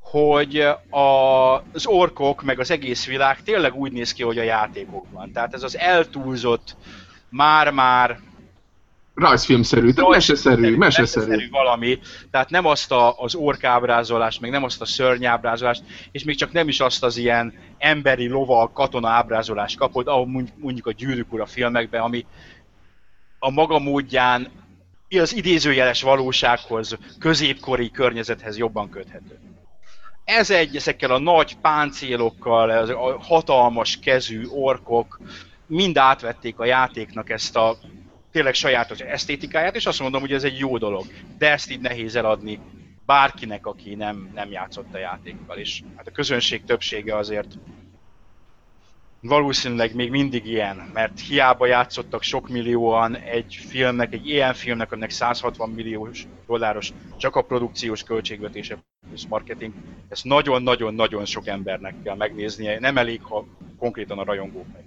[0.10, 5.32] hogy a, az orkok meg az egész világ tényleg úgy néz ki, hogy a játékokban.
[5.32, 6.76] Tehát ez az eltúlzott
[7.30, 8.20] már-már
[9.16, 11.50] Rajzfilmszerű, tehát meseszerű, meseszerű.
[11.50, 12.00] valami,
[12.32, 16.68] tehát nem azt a, az orkábrázolást, meg nem azt a szörnyábrázolást, és még csak nem
[16.68, 22.02] is azt az ilyen emberi loval katona ábrázolást kapod, ahol mondjuk a gyűrűk ura filmekben,
[22.02, 22.26] ami
[23.40, 24.48] a maga módján
[25.10, 29.40] az idézőjeles valósághoz, középkori környezethez jobban köthető.
[30.30, 35.20] Ez egy ezekkel a nagy páncélokkal, a hatalmas kezű orkok
[35.66, 37.78] mind átvették a játéknak ezt a
[38.32, 41.06] tényleg sajátos esztétikáját, és azt mondom, hogy ez egy jó dolog.
[41.38, 42.60] De ezt így nehéz eladni
[43.06, 45.58] bárkinek, aki nem, nem játszott a játékkal.
[45.58, 47.58] És hát a közönség többsége azért
[49.22, 55.10] valószínűleg még mindig ilyen, mert hiába játszottak sok millióan egy filmnek, egy ilyen filmnek, aminek
[55.10, 58.78] 160 milliós dolláros csak a produkciós költségvetése
[59.14, 59.74] és marketing,
[60.10, 63.46] ezt nagyon-nagyon-nagyon sok embernek kell megnéznie, nem elég, ha
[63.78, 64.84] konkrétan a rajongók meg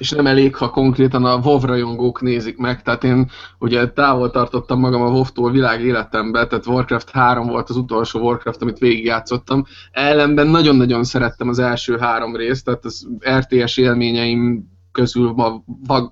[0.00, 4.80] és nem elég, ha konkrétan a WoW rajongók nézik meg, tehát én ugye távol tartottam
[4.80, 9.64] magam a WoW-tól világ életemben, tehát Warcraft 3 volt az utolsó Warcraft, amit végigjátszottam.
[9.90, 13.08] Ellenben nagyon-nagyon szerettem az első három részt, tehát az
[13.38, 15.62] RTS élményeim közül ma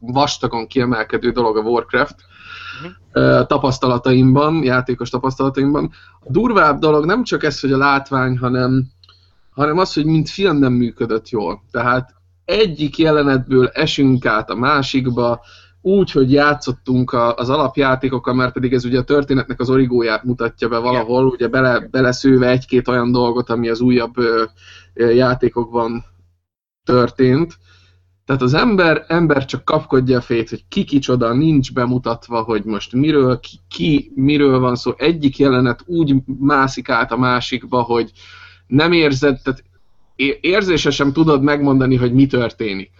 [0.01, 2.17] vastagon kiemelkedő dolog a Warcraft
[2.83, 3.47] uh-huh.
[3.47, 5.91] tapasztalataimban, játékos tapasztalataimban.
[6.21, 8.87] A durvább dolog nem csak ez, hogy a látvány, hanem,
[9.51, 11.63] hanem az, hogy mint film nem működött jól.
[11.71, 12.17] Tehát
[12.49, 15.41] egyik jelenetből esünk át a másikba,
[15.81, 20.69] úgy, hogy játszottunk a, az alapjátékokkal, mert pedig ez ugye a történetnek az origóját mutatja
[20.69, 24.45] be valahol, ugye bele, beleszőve egy-két olyan dolgot, ami az újabb ö,
[24.95, 26.05] ö, játékokban
[26.85, 27.59] történt.
[28.25, 32.93] Tehát az ember, ember csak kapkodja a fejét, hogy ki kicsoda, nincs bemutatva, hogy most
[32.93, 34.93] miről, ki, ki miről van szó.
[34.97, 38.11] Egyik jelenet úgy mászik át a másikba, hogy
[38.67, 39.63] nem érzed, tehát
[40.41, 42.91] érzésesen tudod megmondani, hogy mi történik.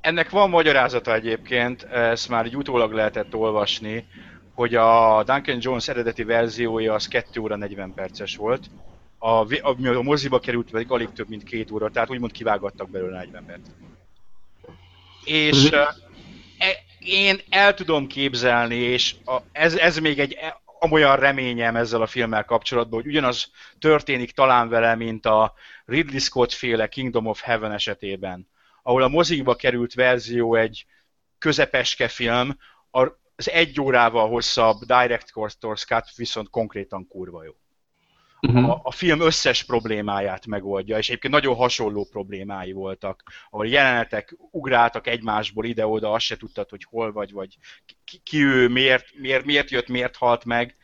[0.00, 4.06] Ennek van magyarázata egyébként, ezt már egy utólag lehetett olvasni,
[4.54, 8.70] hogy a Duncan Jones eredeti verziója az 2 óra 40 perces volt,
[9.18, 13.16] a, a, a moziba került pedig alig több mint két óra, tehát úgymond kivágattak belőle
[13.16, 13.74] 40 percet.
[15.24, 15.94] És e,
[16.98, 20.36] én el tudom képzelni, és a, ez, ez még egy
[20.78, 26.52] olyan reményem ezzel a filmmel kapcsolatban, hogy ugyanaz történik talán vele, mint a Ridley Scott
[26.52, 28.48] féle Kingdom of Heaven esetében,
[28.82, 30.86] ahol a mozikba került verzió egy
[31.38, 32.58] közepeske film,
[33.36, 37.52] az egy órával hosszabb Director's Cut viszont konkrétan kurva jó.
[38.40, 38.70] Uh-huh.
[38.70, 45.06] A, a film összes problémáját megoldja, és egyébként nagyon hasonló problémái voltak, ahol jelenetek ugráltak
[45.06, 47.56] egymásból ide-oda, azt se tudtad, hogy hol vagy, vagy
[48.04, 50.76] ki, ki ő, miért, miért, miért jött, miért halt meg,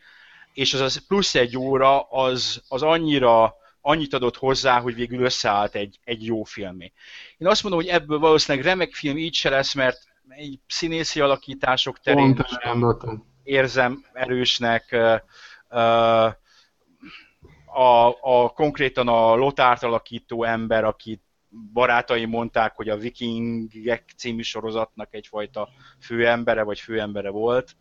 [0.53, 5.75] és az, az plusz egy óra az, az annyira annyit adott hozzá, hogy végül összeállt
[5.75, 6.91] egy, egy jó filmé.
[7.37, 11.99] Én azt mondom, hogy ebből valószínűleg remek film így se lesz, mert egy színészi alakítások
[11.99, 12.45] terén
[13.43, 14.95] érzem erősnek.
[17.73, 21.21] A, a, konkrétan a Lotárt alakító ember, akit
[21.73, 27.75] barátai mondták, hogy a Vikingek című sorozatnak egyfajta főembere, vagy főembere volt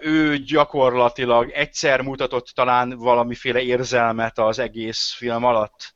[0.00, 5.94] ő gyakorlatilag egyszer mutatott talán valamiféle érzelmet az egész film alatt.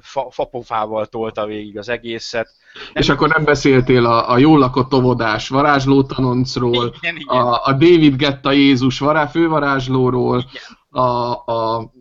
[0.00, 2.48] Fa, fapofával tolta végig az egészet.
[2.74, 7.36] Nem és akkor nem beszéltél a, a jól lakott óvodás varázsló tanoncról, igen, igen.
[7.36, 10.77] A, a David Getta Jézus vará, fővarázslóról, igen.
[10.98, 11.92] A, a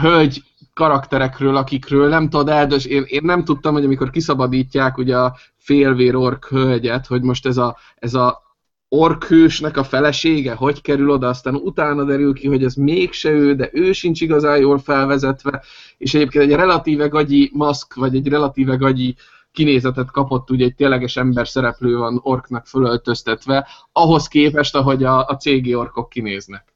[0.00, 5.36] hölgy karakterekről, akikről nem tudod eldös, én, én nem tudtam, hogy amikor kiszabadítják ugye a
[5.56, 8.42] félvér ork hölgyet, hogy most ez a, ez a
[8.88, 13.68] orkhősnek a felesége, hogy kerül oda, aztán utána derül ki, hogy ez mégse ő, de
[13.72, 15.62] ő sincs igazán jól felvezetve,
[15.98, 19.14] és egyébként egy relatíve gagyi maszk, vagy egy relatíve gagyi
[19.52, 25.36] kinézetet kapott, ugye egy tényleges ember szereplő van orknak fölöltöztetve, ahhoz képest, ahogy a, a
[25.36, 26.73] CG orkok kinéznek.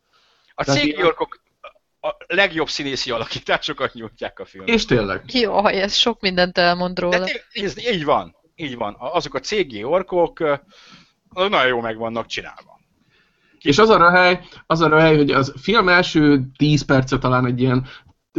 [0.67, 1.41] A orkok
[2.01, 4.75] a legjobb színészi alakításokat nyújtják a filmben.
[4.75, 5.23] És tényleg.
[5.33, 7.19] Jó, ez sok mindent elmond róla.
[7.19, 8.97] De, ez, így van, így van.
[8.99, 10.39] Azok a CG orkok
[11.29, 12.81] nagyon jó meg vannak csinálva.
[13.61, 17.61] És az a röhely, az a röhely, hogy az film első 10 perce talán egy
[17.61, 17.87] ilyen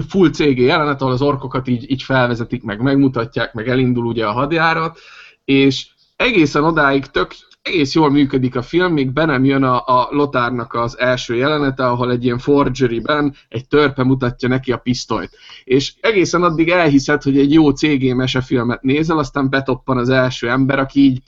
[0.07, 4.31] full CG jelenet, ahol az orkokat így, így felvezetik, meg megmutatják, meg elindul ugye a
[4.31, 4.99] hadjárat,
[5.45, 7.35] és egészen odáig tök,
[7.69, 11.87] egész jól működik a film, még be nem jön a, a Lotárnak az első jelenete,
[11.87, 15.29] ahol egy ilyen forgery-ben egy törpe mutatja neki a pisztolyt.
[15.63, 20.79] És egészen addig elhiszed, hogy egy jó CG mesefilmet nézel, aztán betoppan az első ember,
[20.79, 21.21] aki így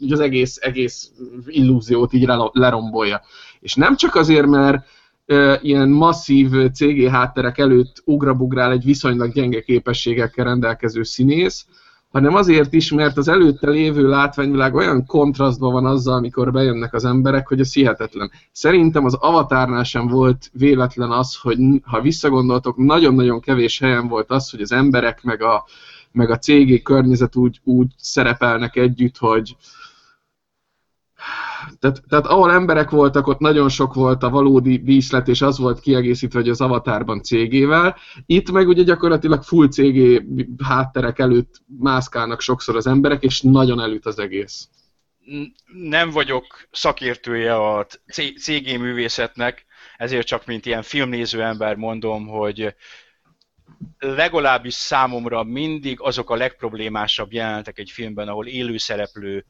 [0.00, 1.10] így az egész, egész
[1.46, 3.22] illúziót így lerombolja.
[3.60, 4.86] És nem csak azért, mert
[5.62, 11.66] ilyen masszív CG hátterek előtt ugrabugrál egy viszonylag gyenge képességekkel rendelkező színész,
[12.10, 17.04] hanem azért is, mert az előtte lévő látványvilág olyan kontrasztban van azzal, amikor bejönnek az
[17.04, 18.30] emberek, hogy ez hihetetlen.
[18.52, 24.50] Szerintem az Avatárnál sem volt véletlen az, hogy ha visszagondoltok, nagyon-nagyon kevés helyen volt az,
[24.50, 25.64] hogy az emberek meg a,
[26.12, 29.56] meg a cégi környezet úgy, úgy szerepelnek együtt, hogy,
[31.78, 35.80] tehát, tehát ahol emberek voltak, ott nagyon sok volt a valódi díszlet, és az volt
[35.80, 37.96] kiegészítve, hogy az avatárban cégével.
[38.26, 40.26] Itt meg ugye gyakorlatilag full cégé
[40.64, 44.68] hátterek előtt mászkálnak sokszor az emberek, és nagyon elüt az egész.
[45.72, 47.86] Nem vagyok szakértője a
[48.36, 52.74] cégé művészetnek, ezért csak mint ilyen filmnéző ember mondom, hogy
[53.98, 59.44] legalábbis számomra mindig azok a legproblémásabb jelenetek egy filmben, ahol élő szereplő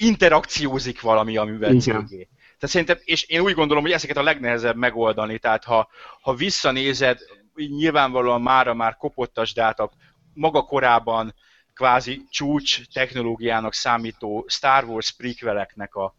[0.00, 2.06] interakciózik valami, amivel Igen.
[2.06, 2.28] cégé.
[2.58, 5.88] Tehát szerintem, és én úgy gondolom, hogy ezeket a legnehezebb megoldani, tehát ha,
[6.20, 7.18] ha visszanézed,
[7.54, 9.90] nyilvánvalóan mára már kopottas, de hát a
[10.34, 11.34] maga korában
[11.74, 16.14] kvázi csúcs technológiának számító Star Wars prequeleknek a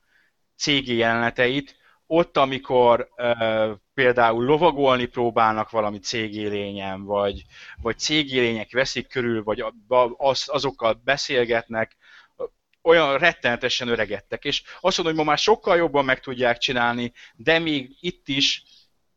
[0.57, 1.75] cégé jeleneteit,
[2.07, 7.43] ott, amikor uh, például lovagolni próbálnak valami cégélényen, vagy,
[7.81, 9.63] vagy cégélények veszik körül, vagy
[10.17, 11.95] az, azokkal beszélgetnek,
[12.81, 17.59] olyan rettenetesen öregedtek, és azt mondom, hogy ma már sokkal jobban meg tudják csinálni, de
[17.59, 18.63] még itt is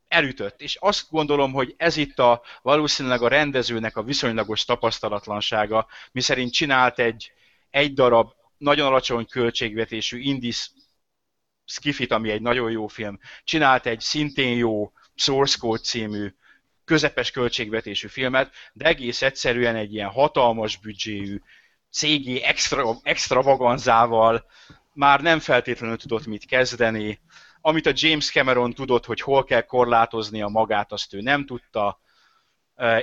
[0.08, 0.60] elütött.
[0.60, 6.98] És azt gondolom, hogy ez itt a valószínűleg a rendezőnek a viszonylagos tapasztalatlansága, miszerint csinált
[6.98, 7.32] egy,
[7.70, 10.70] egy darab nagyon alacsony költségvetésű indis
[11.66, 16.34] Skifit, ami egy nagyon jó film, csinált egy szintén jó Source Code című
[16.84, 21.40] közepes költségvetésű filmet, de egész egyszerűen egy ilyen hatalmas büdzséjű,
[21.94, 24.46] cégi extra, extravaganzával
[24.92, 27.20] már nem feltétlenül tudott mit kezdeni.
[27.60, 32.00] Amit a James Cameron tudott, hogy hol kell korlátozni a magát, azt ő nem tudta,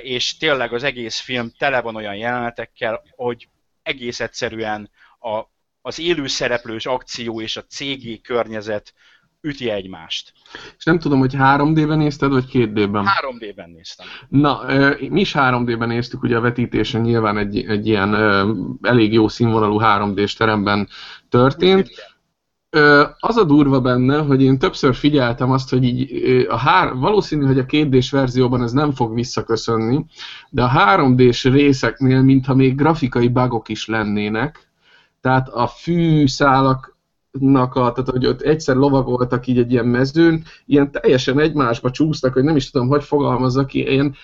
[0.02, 3.48] és tényleg az egész film tele van olyan jelenetekkel, hogy
[3.82, 5.42] egész egyszerűen a,
[5.80, 8.94] az élő szereplős akció és a cégi környezet
[9.42, 10.32] üti egymást.
[10.78, 13.04] És nem tudom, hogy 3D-ben nézted, vagy 2D-ben?
[13.04, 14.06] 3D-ben néztem.
[14.28, 14.60] Na,
[15.08, 18.14] mi is 3D-ben néztük, ugye a vetítésen nyilván egy, egy ilyen
[18.82, 20.88] elég jó színvonalú 3D-s teremben
[21.28, 21.90] történt.
[23.18, 27.58] Az a durva benne, hogy én többször figyeltem azt, hogy így a hár, valószínű, hogy
[27.58, 30.04] a 2D-s verzióban ez nem fog visszaköszönni,
[30.50, 34.70] de a 3D-s részeknél, mintha még grafikai bugok is lennének,
[35.20, 36.96] tehát a fűszálak
[37.40, 42.32] nak a, tehát hogy ott egyszer lovagoltak így egy ilyen mezőn, ilyen teljesen egymásba csúsztak,
[42.32, 44.16] hogy nem is tudom, hogy fogalmazzak ilyen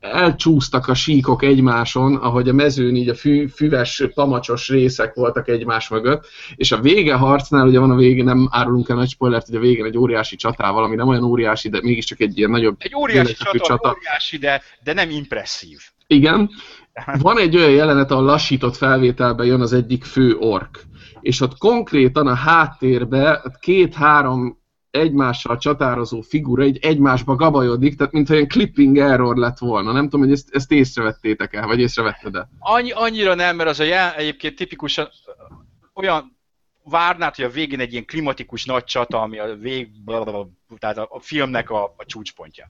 [0.00, 5.88] elcsúsztak a síkok egymáson, ahogy a mezőn így a fű, füves, pamacsos részek voltak egymás
[5.88, 6.26] mögött,
[6.56, 9.60] és a vége harcnál, ugye van a végén, nem árulunk el nagy spoilert, hogy a
[9.60, 12.76] végén egy óriási csatával, ami nem olyan óriási, de mégiscsak egy ilyen nagyobb...
[12.78, 15.78] Egy óriási csata, csata, óriási, de, de nem impresszív.
[16.06, 16.50] Igen.
[17.18, 20.84] Van egy olyan jelenet, ahol lassított felvételben jön az egyik fő ork
[21.20, 24.58] és ott konkrétan a háttérbe két-három
[24.90, 29.92] egymással csatározó figura egy egymásba gabajodik, tehát mintha ilyen clipping error lett volna.
[29.92, 32.48] Nem tudom, hogy ezt, ezt észrevettétek el, vagy észrevetted-e?
[32.58, 35.08] Annyi, annyira nem, mert az a jel egyébként tipikusan
[35.94, 36.36] olyan
[36.84, 39.88] várnád, hogy a végén egy ilyen klimatikus nagy csata, ami a vég,
[40.78, 42.68] tehát a filmnek a, a csúcspontja.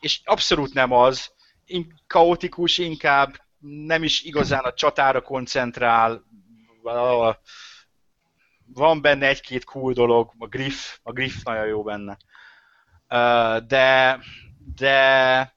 [0.00, 1.32] És abszolút nem az,
[1.66, 3.34] in, kaotikus, inkább
[3.86, 6.24] nem is igazán a csatára koncentrál,
[8.66, 12.16] van benne egy-két cool dolog, a Griff, a Griff nagyon jó benne.
[13.66, 14.18] De,
[14.76, 15.54] de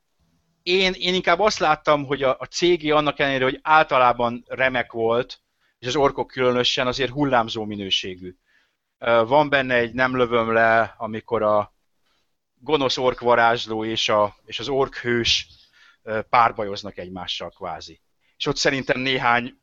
[0.63, 5.41] én, én inkább azt láttam, hogy a, a cégé annak ellenére, hogy általában remek volt,
[5.80, 8.36] és az orkok különösen azért hullámzó minőségű.
[9.26, 11.74] Van benne egy nem lövöm le, amikor a
[12.56, 15.48] gonosz ork varázsló és, a, és az ork hős
[16.30, 18.02] párbajoznak egymással kvázi.
[18.38, 19.60] És ott szerintem néhány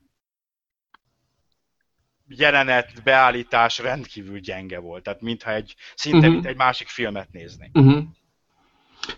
[2.29, 5.03] jelenet, beállítás rendkívül gyenge volt.
[5.03, 6.33] Tehát mintha egy, szinte uh-huh.
[6.33, 7.71] mint egy másik filmet nézni.
[7.73, 8.03] Uh-huh.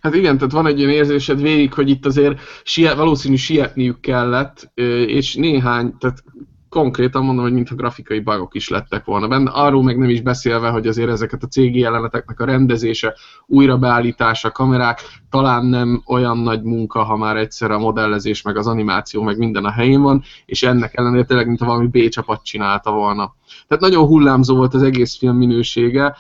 [0.01, 4.71] Hát igen, tehát van egy olyan érzésed végig, hogy itt azért siet, valószínű sietniük kellett,
[5.07, 6.23] és néhány, tehát
[6.68, 9.50] konkrétan mondom, hogy mintha grafikai bugok is lettek volna benne.
[9.50, 13.14] Arról meg nem is beszélve, hogy azért ezeket a cégi jeleneteknek a rendezése,
[13.46, 15.00] újrabeállítása, kamerák
[15.31, 19.64] talán nem olyan nagy munka, ha már egyszer a modellezés, meg az animáció, meg minden
[19.64, 23.35] a helyén van, és ennek ellenére tényleg, mintha valami B csapat csinálta volna.
[23.68, 26.16] Tehát nagyon hullámzó volt az egész film minősége,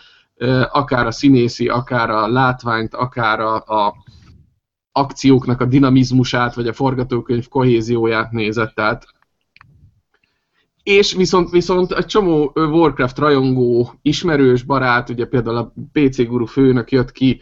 [0.70, 3.94] akár a színészi, akár a látványt, akár a, a
[4.92, 9.06] akcióknak a dinamizmusát, vagy a forgatókönyv kohézióját nézett, tehát
[10.88, 16.90] és viszont, viszont egy csomó Warcraft rajongó, ismerős barát, ugye például a PC Guru főnök
[16.90, 17.40] jött ki,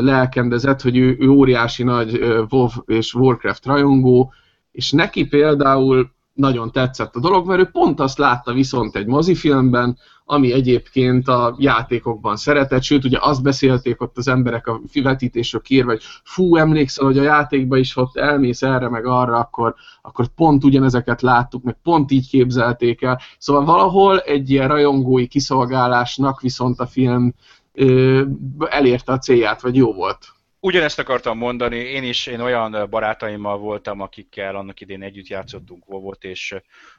[0.00, 2.18] lelkendezett, hogy ő, ő óriási nagy
[2.50, 4.32] WoW és Warcraft rajongó,
[4.72, 9.98] és neki például nagyon tetszett a dolog, mert ő pont azt látta viszont egy mozifilmben,
[10.24, 15.90] ami egyébként a játékokban szeretett, sőt ugye azt beszélték ott az emberek a vetítésről kérve,
[15.90, 20.64] hogy fú, emlékszel, hogy a játékban is ott elmész erre meg arra, akkor, akkor pont
[20.64, 23.20] ugyanezeket láttuk, meg pont így képzelték el.
[23.38, 27.34] Szóval valahol egy ilyen rajongói kiszolgálásnak viszont a film
[27.72, 28.22] ö,
[28.68, 30.36] elérte a célját, vagy jó volt.
[30.60, 36.24] Ugyanezt akartam mondani, én is én olyan barátaimmal voltam, akikkel annak idén együtt játszottunk volt,
[36.24, 36.54] és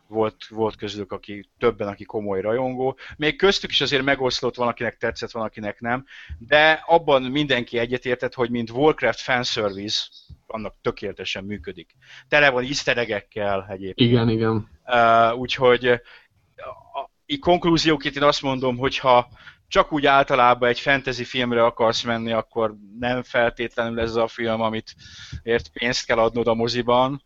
[0.08, 2.98] volt, volt közülük, aki többen, aki komoly rajongó.
[3.18, 6.06] Még köztük is azért megoszlott, van, akinek tetszett, van, akinek nem,
[6.38, 10.08] de abban mindenki egyetértett, hogy mint Warcraft fanservice,
[10.48, 11.96] annak tökéletesen működik.
[12.28, 14.10] Tele van easter egyébként.
[14.10, 14.70] Igen, igen.
[14.86, 19.30] Uh, úgyhogy a, konklúzióként én azt mondom, hogyha
[19.70, 24.96] csak úgy általában egy fantasy filmre akarsz menni, akkor nem feltétlenül ez a film, amit
[25.44, 27.24] ért pénzt kell adnod a moziban,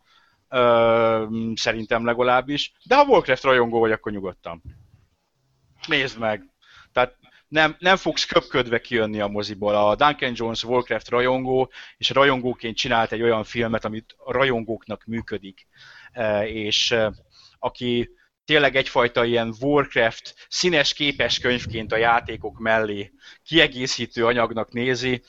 [0.50, 1.26] Ö,
[1.56, 2.74] szerintem legalábbis.
[2.84, 4.62] De ha Warcraft rajongó vagy, akkor nyugodtan.
[5.88, 6.44] Nézd meg.
[6.92, 9.76] Tehát nem, nem fogsz köpködve kijönni a moziból.
[9.76, 15.68] A Duncan Jones Warcraft rajongó, és rajongóként csinált egy olyan filmet, amit rajongóknak működik.
[16.46, 16.96] És
[17.60, 18.10] aki
[18.46, 23.12] tényleg egyfajta ilyen Warcraft színes képes könyvként a játékok mellé
[23.44, 25.24] kiegészítő anyagnak nézi,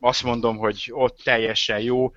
[0.00, 2.12] azt mondom, hogy ott teljesen jó.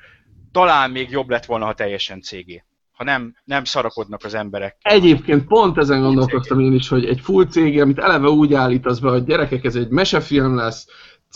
[0.52, 2.63] Talán még jobb lett volna, ha teljesen cégé.
[2.91, 4.78] Ha nem, nem szarakodnak az emberek.
[4.82, 9.10] Egyébként pont ezen gondolkoztam én is, hogy egy full cég, amit eleve úgy állítasz be,
[9.10, 10.88] hogy gyerekek, ez egy mesefilm lesz,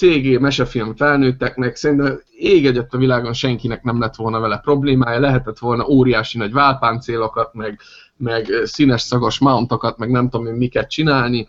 [0.02, 5.60] CG mesefilm felnőtteknek, szerintem ég egyet a világon senkinek nem lett volna vele problémája, lehetett
[5.60, 7.80] volna óriási nagy válpáncélokat, meg,
[8.18, 11.48] meg színes szagos mountokat, meg nem tudom én miket csinálni.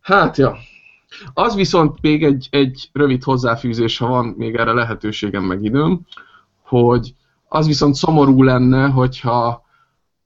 [0.00, 0.56] Hát ja.
[1.34, 6.00] Az viszont még egy, egy rövid hozzáfűzés, ha van még erre lehetőségem meg időm,
[6.62, 7.14] hogy
[7.48, 9.63] az viszont szomorú lenne, hogyha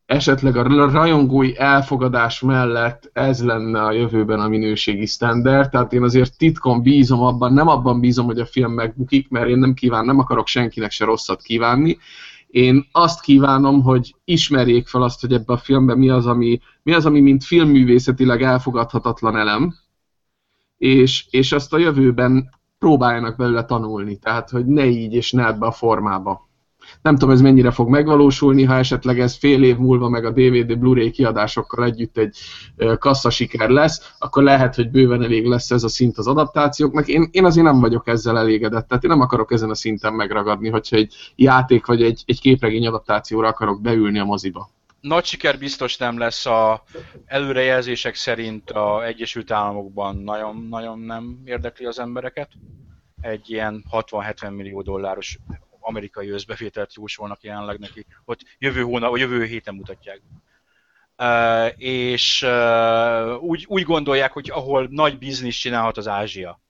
[0.08, 6.36] esetleg a rajongói elfogadás mellett ez lenne a jövőben a minőségi standard, tehát én azért
[6.36, 10.18] titkon bízom abban, nem abban bízom, hogy a film megbukik, mert én nem kíván, nem
[10.18, 11.98] akarok senkinek se rosszat kívánni,
[12.46, 16.92] én azt kívánom, hogy ismerjék fel azt, hogy ebben a filmben mi az, ami, mi
[16.92, 19.74] az, ami mint filmművészetileg elfogadhatatlan elem,
[20.78, 25.66] és, és azt a jövőben próbáljanak belőle tanulni, tehát hogy ne így és ne ebbe
[25.66, 26.47] a formába.
[27.02, 30.78] Nem tudom, ez mennyire fog megvalósulni, ha esetleg ez fél év múlva meg a DVD
[30.78, 32.36] Blu-ray kiadásokkal együtt egy
[32.98, 37.08] kasszasiker lesz, akkor lehet, hogy bőven elég lesz ez a szint az adaptációknak.
[37.08, 40.68] Én, én azért nem vagyok ezzel elégedett, tehát én nem akarok ezen a szinten megragadni,
[40.68, 45.96] hogyha egy játék vagy egy, egy képregény adaptációra akarok beülni a moziba nagy siker biztos
[45.96, 46.82] nem lesz a
[47.26, 52.50] előrejelzések szerint a Egyesült Államokban nagyon, nagyon nem érdekli az embereket.
[53.20, 55.38] Egy ilyen 60-70 millió dolláros
[55.80, 58.06] amerikai összbevételt jósolnak jelenleg neki.
[58.24, 60.20] Ott jövő hónap, vagy jövő héten mutatják.
[61.22, 66.60] Uh, és uh, úgy, úgy gondolják, hogy ahol nagy biznisz csinálhat az Ázsia.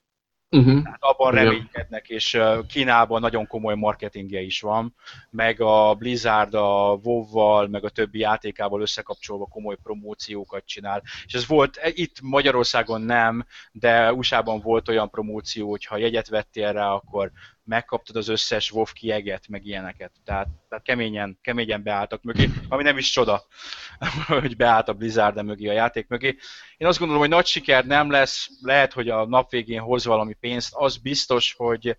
[0.51, 0.85] Uh-huh.
[0.85, 4.95] Hát abban reménykednek, és Kínában nagyon komoly marketingje is van,
[5.31, 11.03] meg a Blizzard a WoW-val, meg a többi játékával összekapcsolva komoly promóciókat csinál.
[11.27, 16.29] És ez volt, e, itt Magyarországon nem, de USA-ban volt olyan promóció, hogy ha jegyet
[16.29, 17.31] vettél rá, akkor
[17.69, 20.13] megkaptad az összes WoW kieget, meg ilyeneket.
[20.25, 23.43] Tehát, tehát keményen, keményen beálltak mögé, ami nem is csoda,
[24.27, 26.37] hogy beállt a Blizzard mögé a játék mögé.
[26.77, 30.35] Én azt gondolom, hogy nagy siker nem lesz, lehet, hogy a nap végén hoz valami
[30.41, 31.97] pénzt, az biztos, hogy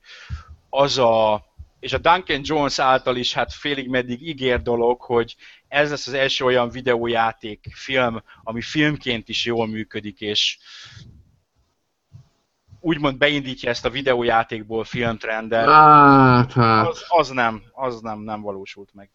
[0.69, 1.47] az a
[1.79, 5.35] és a Duncan Jones által is hát félig meddig ígér dolog, hogy
[5.67, 10.57] ez lesz az első olyan videójáték, film, ami filmként is jól működik, és
[12.79, 16.87] úgymond beindítja ezt a videójátékból filmtrendet, hát, hát.
[16.87, 19.11] Az, az, nem, az nem, nem valósult meg.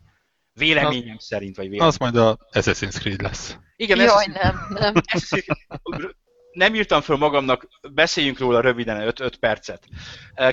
[0.53, 1.88] Véleményem az, szerint, vagy véleményem.
[1.88, 3.57] Az majd a Assassin's Creed lesz.
[3.77, 4.94] Igen, Jaj, nem, nem.
[6.53, 9.88] nem írtam föl magamnak, beszéljünk róla röviden, 5 percet.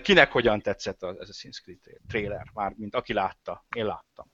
[0.02, 2.46] Kinek hogyan tetszett az Assassin's Creed trailer?
[2.54, 3.66] Már, mint aki látta.
[3.76, 4.32] Én láttam.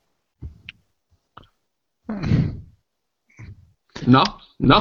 [4.06, 4.24] Na,
[4.58, 4.80] na.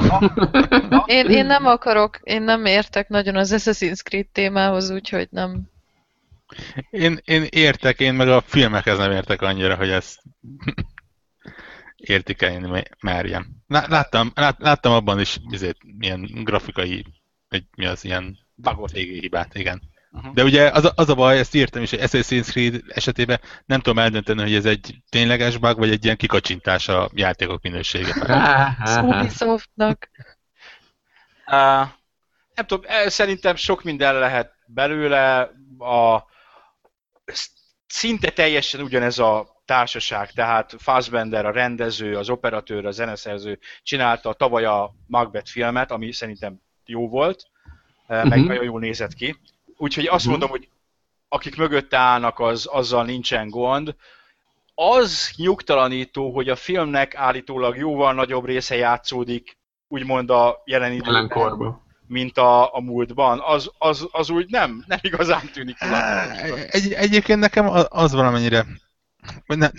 [0.89, 1.03] na.
[1.07, 5.69] Én, én nem akarok, én nem értek nagyon az Assassin's Creed témához, úgyhogy nem.
[6.89, 10.21] Én, én értek, én meg a filmekhez nem értek annyira, hogy ezt
[11.95, 13.47] értékelni merjem.
[13.67, 17.05] Láttam, lát, láttam abban is izét, milyen grafikai,
[17.49, 18.91] hogy mi az ilyen Bagot.
[18.91, 19.81] hibát, igen.
[20.11, 20.33] Uh-huh.
[20.33, 23.79] De ugye az a, az a baj, ezt írtam is, hogy Assassin's Creed esetében nem
[23.79, 28.13] tudom eldönteni, hogy ez egy tényleges bug, vagy egy ilyen kikacsintás a játékok minősége.
[29.01, 30.09] Ubisoftnak.
[31.47, 31.87] Uh,
[32.55, 35.51] nem tudom, szerintem sok minden lehet belőle.
[35.79, 36.23] A,
[37.87, 44.65] szinte teljesen ugyanez a társaság, tehát Fassbender, a rendező, az operatőr, a zeneszerző csinálta tavaly
[44.65, 47.43] a Macbeth filmet, ami szerintem jó volt,
[48.07, 48.29] uh-huh.
[48.29, 49.39] meg nagyon jól nézett ki.
[49.77, 50.31] Úgyhogy azt uh-huh.
[50.31, 50.69] mondom, hogy
[51.29, 53.95] akik mögötte állnak, az, azzal nincsen gond.
[54.75, 59.57] Az nyugtalanító, hogy a filmnek állítólag jóval nagyobb része játszódik,
[59.87, 61.31] úgymond a jelen időben,
[62.07, 65.77] mint a, a múltban, az, az, az úgy nem, nem igazán tűnik.
[66.67, 68.65] Egy, egyébként nekem az valamennyire
[69.45, 69.69] ne,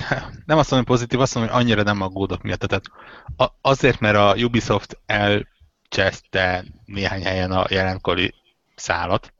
[0.46, 2.60] nem azt mondom, hogy pozitív, azt mondom, hogy annyira nem aggódok miatt.
[2.60, 2.90] Tehát
[3.60, 8.34] azért, mert a Ubisoft elcseszte néhány helyen a jelenkori
[8.74, 9.32] szálat,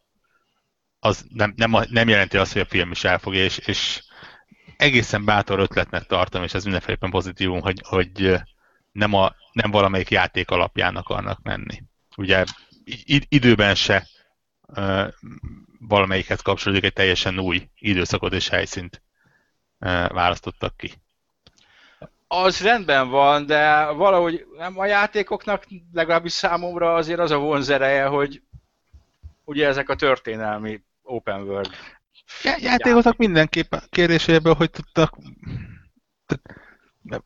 [1.00, 4.02] az nem, nem, nem jelenti azt, hogy a film is elfogja, és, és
[4.76, 8.34] egészen bátor ötletnek tartom, és ez mindenféleképpen pozitívum, hogy, hogy
[8.92, 11.82] nem, a, nem valamelyik játék alapján akarnak menni.
[12.16, 12.44] Ugye
[13.28, 14.06] időben se
[14.66, 15.08] uh,
[15.80, 19.02] valamelyikhez kapcsolódik egy teljesen új időszakot és helyszínt
[20.08, 20.92] választottak ki.
[22.26, 28.42] Az rendben van, de valahogy nem a játékoknak legalábbis számomra azért az a vonzereje, hogy
[29.44, 31.70] ugye ezek a történelmi open world
[32.58, 35.16] játékoknak mindenképp kérdéséből, hogy tudtak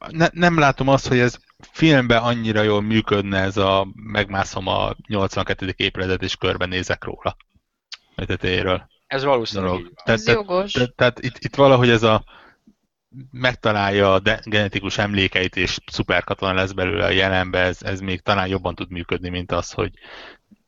[0.08, 1.38] ne, nem látom azt, hogy ez
[1.70, 5.74] filmben annyira jól működne ez a megmászom a 82.
[5.76, 7.36] épületet és körbenézek róla.
[8.14, 8.90] Tetéről.
[9.06, 9.92] Ez valószínűleg.
[10.04, 10.72] Tehát, ez jogos.
[10.72, 12.24] Tehát, tehát itt, itt valahogy ez a
[13.30, 18.74] megtalálja a genetikus emlékeit, és szuperkatona lesz belőle a jelenbe, ez, ez még talán jobban
[18.74, 19.92] tud működni, mint az, hogy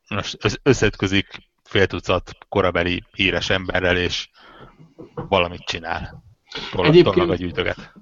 [0.09, 1.27] most összetközik
[1.65, 4.29] fél tucat korabeli híres emberrel, és
[5.29, 6.23] valamit csinál.
[6.73, 7.93] Egyébként a gyűjtöget.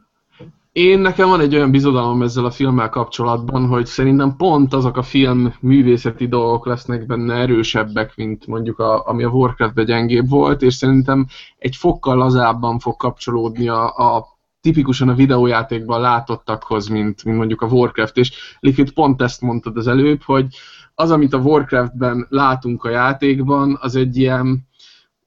[0.73, 5.03] Én nekem van egy olyan bizodalom ezzel a filmmel kapcsolatban, hogy szerintem pont azok a
[5.03, 10.75] film művészeti dolgok lesznek benne erősebbek, mint mondjuk a, ami a Warcraft-ben gyengébb volt, és
[10.75, 11.27] szerintem
[11.59, 14.27] egy fokkal lazábban fog kapcsolódni a, a
[14.61, 19.87] tipikusan a videójátékban látottakhoz, mint, mint mondjuk a Warcraft, és Liquid pont ezt mondtad az
[19.87, 20.47] előbb, hogy
[21.03, 24.69] az, amit a Warcraftben látunk a játékban, az egy ilyen,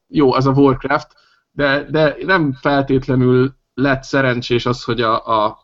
[0.07, 1.07] jó, az a Warcraft,
[1.51, 5.59] de, de nem feltétlenül lett szerencsés az, hogy a, a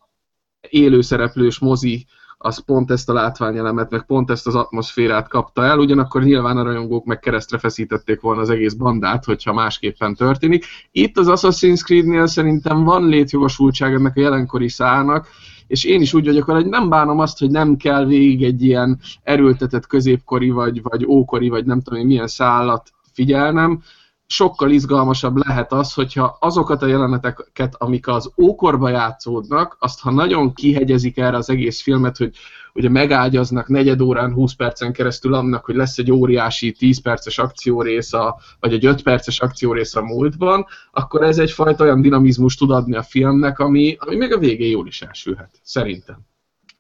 [0.70, 2.06] élőszereplős mozi
[2.38, 6.64] az pont ezt a látványelemet, meg pont ezt az atmoszférát kapta el, ugyanakkor nyilván a
[6.64, 10.66] rajongók meg keresztre feszítették volna az egész bandát, hogyha másképpen történik.
[10.92, 15.28] Itt az Assassin's Creed-nél szerintem van létjogosultság ennek a jelenkori szának,
[15.72, 19.00] és én is úgy vagyok hogy nem bánom azt, hogy nem kell végig egy ilyen
[19.24, 23.82] erőltetett középkori, vagy, vagy ókori, vagy nem tudom én milyen szállat figyelnem,
[24.26, 30.54] sokkal izgalmasabb lehet az, hogyha azokat a jeleneteket, amik az ókorba játszódnak, azt ha nagyon
[30.54, 32.36] kihegyezik erre az egész filmet, hogy
[32.74, 38.14] ugye megágyaznak negyed órán, 20 percen keresztül annak, hogy lesz egy óriási 10 perces akciórész,
[38.14, 42.96] a, vagy egy 5 perces akciórész a múltban, akkor ez egyfajta olyan dinamizmus tud adni
[42.96, 46.20] a filmnek, ami, ami még a végén jól is elsülhet, szerintem.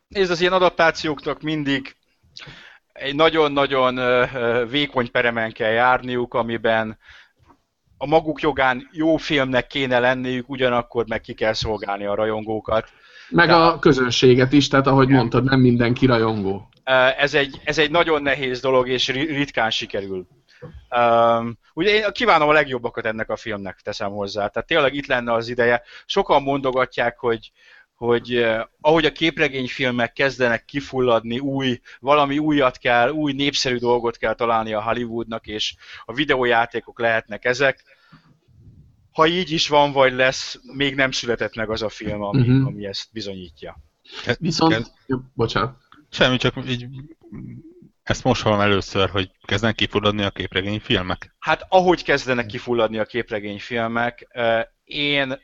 [0.07, 1.95] Nézd, az ilyen adaptációknak mindig
[2.93, 3.99] egy nagyon-nagyon
[4.69, 6.97] vékony peremen kell járniuk, amiben
[7.97, 12.89] a maguk jogán jó filmnek kéne lenniük, ugyanakkor meg ki kell szolgálni a rajongókat.
[13.31, 15.17] Meg De, a közönséget is, tehát ahogy igen.
[15.17, 16.69] mondtad, nem mindenki rajongó.
[17.17, 20.27] Ez egy, ez egy nagyon nehéz dolog, és ritkán sikerül.
[20.95, 24.47] Um, ugye én kívánom a legjobbakat ennek a filmnek, teszem hozzá.
[24.47, 25.81] Tehát tényleg itt lenne az ideje.
[26.05, 27.51] Sokan mondogatják, hogy,
[27.95, 34.33] hogy eh, ahogy a képregényfilmek kezdenek kifulladni, új, valami újat kell, új népszerű dolgot kell
[34.33, 35.75] találni a Hollywoodnak, és
[36.05, 37.83] a videójátékok lehetnek ezek.
[39.11, 42.67] Ha így is van, vagy lesz, még nem született meg az a film, ami, uh-huh.
[42.67, 43.77] ami ezt bizonyítja.
[44.39, 45.77] Viszont, jó, bocsánat.
[46.09, 46.87] Semmi, csak így
[48.03, 51.35] ezt most hallom először, hogy kezdenek kifulladni a képregényfilmek?
[51.39, 54.27] Hát ahogy kezdenek kifulladni a képregényfilmek,
[54.83, 55.39] én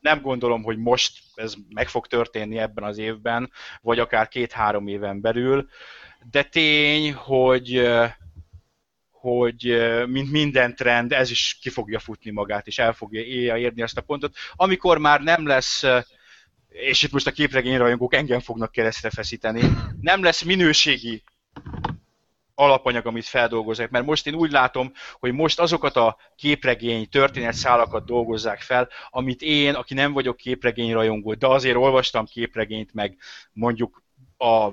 [0.00, 5.20] nem gondolom, hogy most ez meg fog történni ebben az évben, vagy akár két-három éven
[5.20, 5.68] belül,
[6.30, 7.88] de tény, hogy
[9.26, 13.22] hogy mint minden trend, ez is ki fogja futni magát, és el fogja
[13.56, 15.84] érni azt a pontot, amikor már nem lesz
[16.68, 19.60] és itt most a képregényrajongók engem fognak keresztre feszíteni,
[20.00, 21.22] nem lesz minőségi
[22.54, 28.60] alapanyag, amit feldolgozzák, mert most én úgy látom, hogy most azokat a képregény történetszálakat dolgozzák
[28.60, 33.16] fel, amit én, aki nem vagyok képregény rajongó, de azért olvastam képregényt, meg
[33.52, 34.02] mondjuk
[34.38, 34.70] a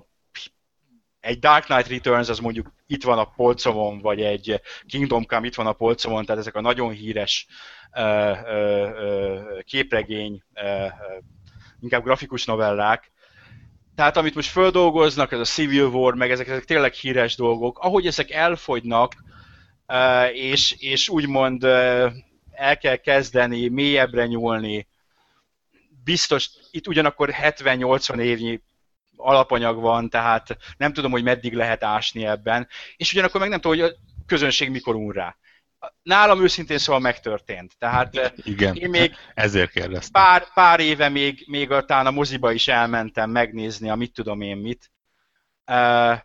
[1.23, 5.55] egy Dark Knight Returns az mondjuk itt van a polcomon, vagy egy Kingdom Come itt
[5.55, 7.47] van a polcomon, tehát ezek a nagyon híres
[7.95, 10.91] uh, uh, uh, képregény, uh,
[11.79, 13.11] inkább grafikus novellák,
[13.95, 18.07] tehát amit most földolgoznak, ez a Civil War, meg ezek, ezek tényleg híres dolgok, ahogy
[18.07, 19.13] ezek elfogynak,
[20.33, 21.63] és, és úgymond
[22.51, 24.87] el kell kezdeni mélyebbre nyúlni,
[26.03, 28.61] biztos, itt ugyanakkor 70-80 évnyi
[29.23, 32.67] alapanyag van, tehát nem tudom, hogy meddig lehet ásni ebben,
[32.97, 33.95] és ugyanakkor meg nem tudom, hogy a
[34.25, 35.35] közönség mikor un rá.
[36.03, 37.73] Nálam őszintén szóval megtörtént.
[37.77, 40.21] Tehát Igen, én még ezért kérdeztem.
[40.21, 44.41] pár, pár éve még, még a, talán a moziba is elmentem megnézni a mit tudom
[44.41, 44.91] én mit.
[45.67, 46.19] Uh,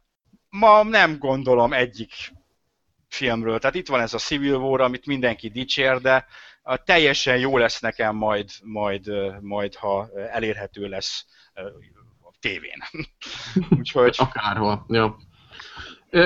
[0.49, 2.13] ma nem gondolom egyik
[3.09, 3.59] filmről.
[3.59, 6.27] Tehát itt van ez a Civil War, amit mindenki dicsér, de
[6.63, 11.27] a teljesen jó lesz nekem majd, majd, majd ha elérhető lesz
[12.41, 12.83] tévén.
[13.79, 14.15] Úgyhogy...
[14.19, 15.17] Akárhol, ja.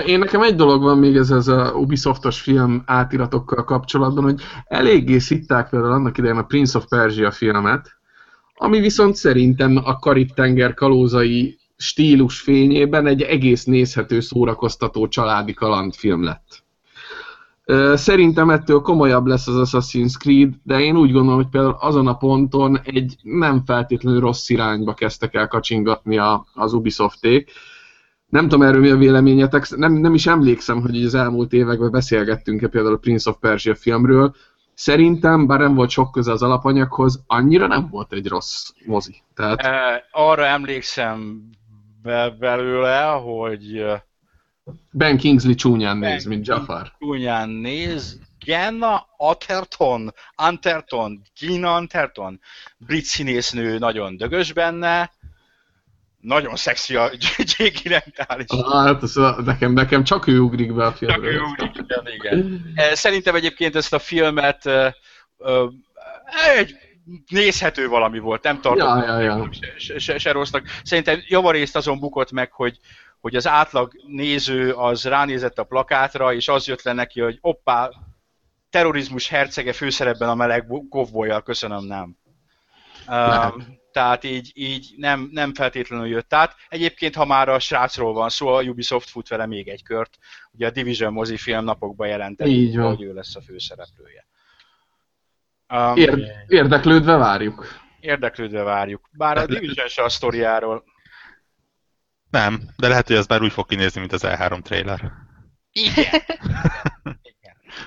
[0.07, 5.19] Én nekem egy dolog van még ez, ez a Ubisoftos film átiratokkal kapcsolatban, hogy eléggé
[5.19, 7.97] szitták például annak idején a Prince of Persia filmet,
[8.55, 16.62] ami viszont szerintem a Karib-tenger kalózai stílus fényében egy egész nézhető, szórakoztató családi kalandfilm lett.
[17.95, 22.17] Szerintem ettől komolyabb lesz az Assassin's Creed, de én úgy gondolom, hogy például azon a
[22.17, 27.51] ponton egy nem feltétlenül rossz irányba kezdtek el kacsingatni a, az Ubisofték.
[28.27, 32.69] Nem tudom erről mi a véleményetek, nem, nem is emlékszem, hogy az elmúlt években beszélgettünk-e
[32.69, 34.35] például a Prince of Persia filmről.
[34.75, 39.23] Szerintem, bár nem volt sok köze az alapanyaghoz, annyira nem volt egy rossz mozi.
[39.35, 39.61] Tehát...
[40.11, 41.43] arra emlékszem
[42.39, 43.85] belőle, hogy
[44.91, 46.93] Ben Kingsley csúnyán ben néz, mint Jafar.
[46.99, 52.41] Csúnyán néz, Genna Atherton, Anterton, Gina Anterton,
[52.77, 55.11] brit színésznő nagyon dögös benne,
[56.21, 58.47] nagyon szexi a Jake Gyllenhaal is.
[58.49, 61.17] Ah, hát az, nekem, nekem csak ő ugrik be a filmre.
[61.17, 62.73] Csak ő ugrik be, igen.
[62.75, 64.87] Eh, szerintem egyébként ezt a filmet uh,
[65.39, 65.73] uh,
[66.57, 66.75] egy
[67.29, 69.49] nézhető valami volt, nem tartom ja, ja, ja.
[69.77, 70.67] Se, se, se rossznak.
[70.83, 72.79] Szerintem javarészt azon bukott meg, hogy
[73.23, 77.91] hogy az átlag néző az ránézett a plakátra, és az jött le neki, hogy oppá,
[78.71, 82.17] terrorizmus hercege főszerepben a meleg kovbolyjal, köszönöm, nem.
[83.09, 86.57] Um, tehát így, így nem, nem feltétlenül jött át.
[86.69, 90.19] Egyébként, ha már a srácról van szó, a Ubisoft fut vele még egy kört.
[90.53, 94.27] Ugye a Division mozifilm napokban jelentett, hogy ő lesz a főszereplője.
[95.75, 97.67] Um, Ér, érdeklődve várjuk.
[98.01, 99.09] Érdeklődve várjuk.
[99.13, 100.85] Bár a Division se a sztoriáról
[102.33, 105.13] nem, de lehet, hogy ez már úgy fog kinézni, mint az E3 trailer.
[105.73, 106.21] Igen.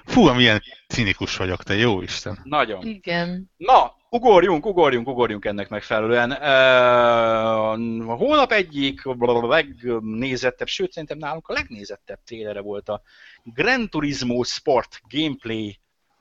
[0.06, 2.40] Fú, milyen cinikus vagyok, te jó Isten.
[2.44, 2.86] Nagyon.
[2.88, 3.52] Igen.
[3.58, 6.32] Na, ugorjunk, ugorjunk, ugorjunk ennek megfelelően.
[6.32, 9.02] Uh, a hónap egyik
[9.42, 13.02] legnézettebb, sőt szerintem nálunk a legnézettebb trélere volt a
[13.44, 15.80] Gran Turismo Sport gameplay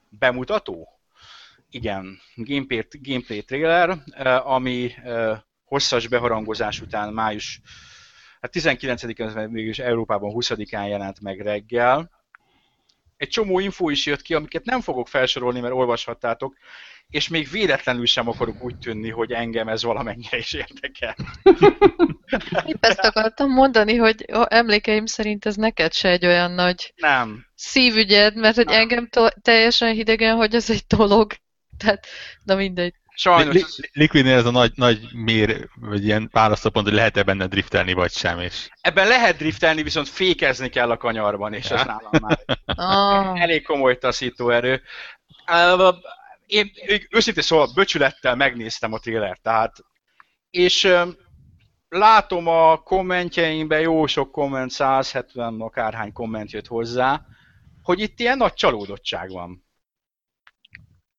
[0.09, 0.89] bemutató.
[1.71, 7.61] Igen, gameplay, gameplay trailer, uh, ami uh, hosszas beharangozás után május
[8.45, 12.11] hát 19-en mégis Európában 20-án jelent meg reggel.
[13.17, 16.57] Egy csomó info is jött ki, amiket nem fogok felsorolni, mert olvashattátok,
[17.09, 21.17] és még véletlenül sem akarok úgy tűnni, hogy engem ez valamennyire is érdekel.
[22.67, 27.47] Épp ezt akartam mondani, hogy emlékeim szerint ez neked se egy olyan nagy nem.
[27.55, 28.81] szívügyed, mert hogy nem.
[28.81, 29.09] engem
[29.43, 31.33] teljesen hidegen, hogy ez egy dolog.
[31.79, 32.07] Tehát,
[32.43, 32.95] na mindegy.
[33.15, 33.55] Sajnos.
[33.55, 38.13] Li- Liquidnél ez a nagy, nagy mér, vagy ilyen választópont, hogy lehet-e benne driftelni, vagy
[38.13, 38.41] sem.
[38.41, 38.69] És...
[38.81, 41.77] Ebben lehet driftelni, viszont fékezni kell a kanyarban, és ja.
[41.77, 43.41] ez nálam már ah.
[43.41, 44.83] elég komoly taszító erő.
[46.47, 46.71] Én
[47.11, 49.73] őszintén szóval böcsülettel megnéztem a trailer, tehát
[50.51, 50.89] és
[51.89, 57.27] látom a kommentjeimben, jó sok komment, 170 akárhány komment jött hozzá,
[57.83, 59.65] hogy itt ilyen nagy csalódottság van.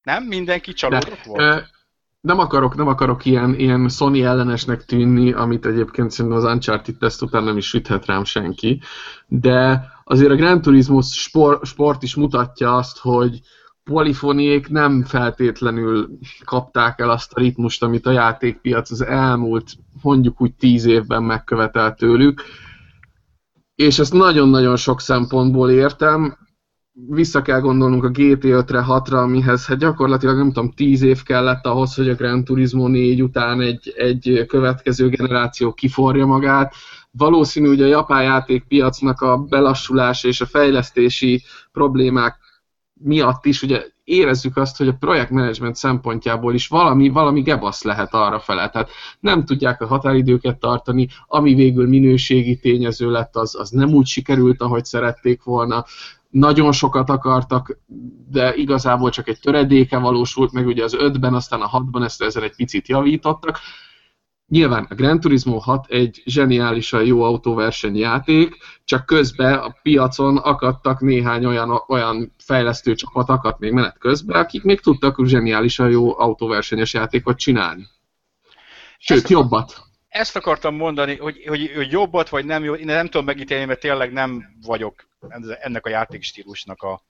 [0.01, 0.23] Nem?
[0.23, 1.73] Mindenki csalódott volt?
[2.25, 7.21] Nem akarok, nem akarok ilyen, ilyen Sony ellenesnek tűnni, amit egyébként szerintem az Uncharted teszt
[7.21, 8.81] után nem is üthet rám senki,
[9.27, 13.41] de azért a Gran Turismo sport, sport is mutatja azt, hogy
[13.83, 16.09] polifoniék nem feltétlenül
[16.45, 19.71] kapták el azt a ritmust, amit a játékpiac az elmúlt
[20.01, 22.41] mondjuk úgy tíz évben megkövetelt tőlük,
[23.75, 26.37] és ezt nagyon-nagyon sok szempontból értem,
[26.95, 31.95] vissza kell gondolnunk a GT5-re, 6-ra, amihez hát gyakorlatilag nem tudom, 10 év kellett ahhoz,
[31.95, 36.73] hogy a Gran Turismo 4 után egy, egy következő generáció kiforja magát.
[37.11, 42.37] Valószínű, hogy a japán játékpiacnak a belassulása és a fejlesztési problémák
[42.93, 48.39] miatt is ugye érezzük azt, hogy a projektmenedzsment szempontjából is valami, valami gebasz lehet arra
[48.39, 48.69] fele.
[48.69, 48.89] Tehát
[49.19, 54.61] nem tudják a határidőket tartani, ami végül minőségi tényező lett, az, az nem úgy sikerült,
[54.61, 55.85] ahogy szerették volna
[56.35, 57.77] nagyon sokat akartak,
[58.29, 62.43] de igazából csak egy töredéke valósult meg, ugye az 5-ben, aztán a 6-ban ezt ezzel
[62.43, 63.59] egy picit javítottak.
[64.47, 71.45] Nyilván a Gran Turismo 6 egy zseniálisan jó autóversenyjáték, csak közben a piacon akadtak néhány
[71.45, 77.37] olyan, olyan fejlesztő csapat akadt még menet közben, akik még tudtak zseniálisan jó autóversenyes játékot
[77.37, 77.87] csinálni.
[78.97, 79.83] Sőt, ezt jobbat.
[80.07, 84.11] Ezt akartam mondani, hogy, hogy, hogy jobbat vagy nem, én nem tudom megítélni, mert tényleg
[84.11, 85.05] nem vagyok
[85.59, 87.01] ennek a játékstílusnak a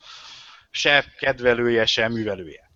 [0.72, 2.72] se kedvelője, se művelője.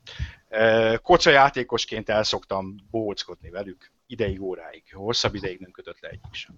[1.01, 4.83] Kocsa játékosként el szoktam bóckodni velük ideig, óráig.
[4.91, 6.57] Hosszabb ideig nem kötött le egyik sem.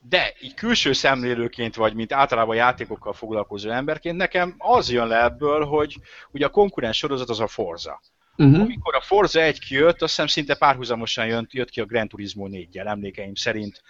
[0.00, 5.64] De így külső szemlélőként, vagy mint általában játékokkal foglalkozó emberként, nekem az jön le ebből,
[5.64, 5.96] hogy
[6.30, 8.00] ugye a konkurens sorozat az a Forza.
[8.36, 8.60] Uh-huh.
[8.60, 12.46] Amikor a Forza 1 kijött, azt hiszem szinte párhuzamosan jött, jött ki a Gran Turismo
[12.50, 13.82] 4-jel, emlékeim szerint.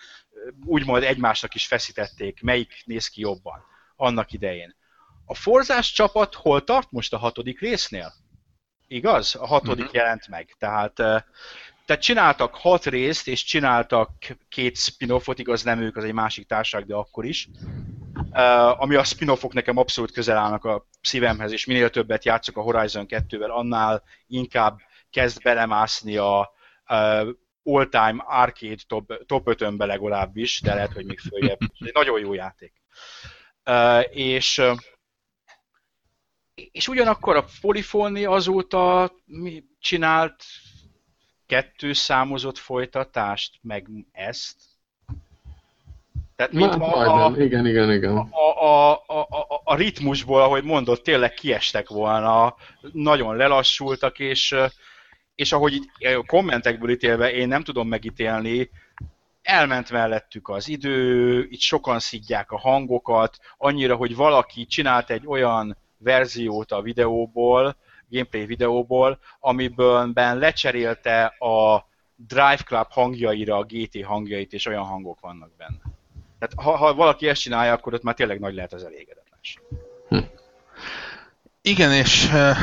[0.64, 3.64] Úgymond egymásnak is feszítették, melyik néz ki jobban
[3.96, 4.76] annak idején.
[5.24, 8.12] A Forzás csapat hol tart most a hatodik résznél?
[8.86, 9.34] Igaz?
[9.34, 9.94] A hatodik uh-huh.
[9.94, 10.54] jelent meg.
[10.58, 11.24] Tehát
[11.84, 14.10] tehát csináltak hat részt, és csináltak
[14.48, 17.48] két spin-offot, igaz nem ők, az egy másik társaság, de akkor is.
[18.30, 22.60] Uh, ami a spin-offok nekem abszolút közel állnak a szívemhez, és minél többet játszok a
[22.60, 24.78] Horizon 2-vel, annál inkább
[25.10, 26.50] kezd belemászni a
[26.88, 27.28] uh,
[27.64, 31.58] all-time arcade top, top 5-önbe legalábbis, de lehet, hogy még följebb.
[31.60, 32.72] Ez egy nagyon jó játék.
[34.10, 34.62] És
[36.54, 39.12] és ugyanakkor a Polyphony azóta
[39.78, 40.44] csinált
[41.46, 44.56] kettő számozott folytatást, meg ezt.
[46.36, 48.16] Tehát mint Ma, a, a, igen, igen, igen.
[48.16, 48.28] A,
[48.64, 52.54] a, a, a, a ritmusból, ahogy mondott, tényleg kiestek volna,
[52.92, 54.54] nagyon lelassultak, és,
[55.34, 58.70] és ahogy így a kommentekből ítélve én nem tudom megítélni,
[59.42, 65.76] elment mellettük az idő, itt sokan szidják a hangokat, annyira, hogy valaki csinált egy olyan
[65.98, 67.76] verziót a videóból,
[68.08, 71.86] gameplay videóból, amiből ben lecserélte a
[72.16, 75.80] Drive Club hangjaira a GT hangjait, és olyan hangok vannak benne.
[76.38, 79.62] Tehát ha, ha valaki ezt csinálja, akkor ott már tényleg nagy lehet az elégedetlenség.
[80.08, 80.18] Hm.
[81.62, 82.56] Igen, és uh,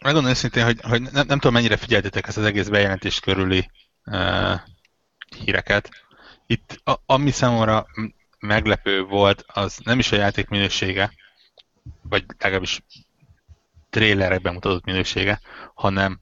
[0.00, 3.70] megmondom őszintén, hogy, hogy nem, nem tudom mennyire figyeltetek ezt az egész bejelentés körüli
[4.06, 4.54] uh,
[5.34, 5.90] híreket.
[6.46, 7.86] Itt a, ami számomra
[8.38, 11.12] meglepő volt, az nem is a játék minősége,
[12.02, 12.82] vagy legalábbis
[13.90, 15.40] trélerek bemutatott minősége,
[15.74, 16.20] hanem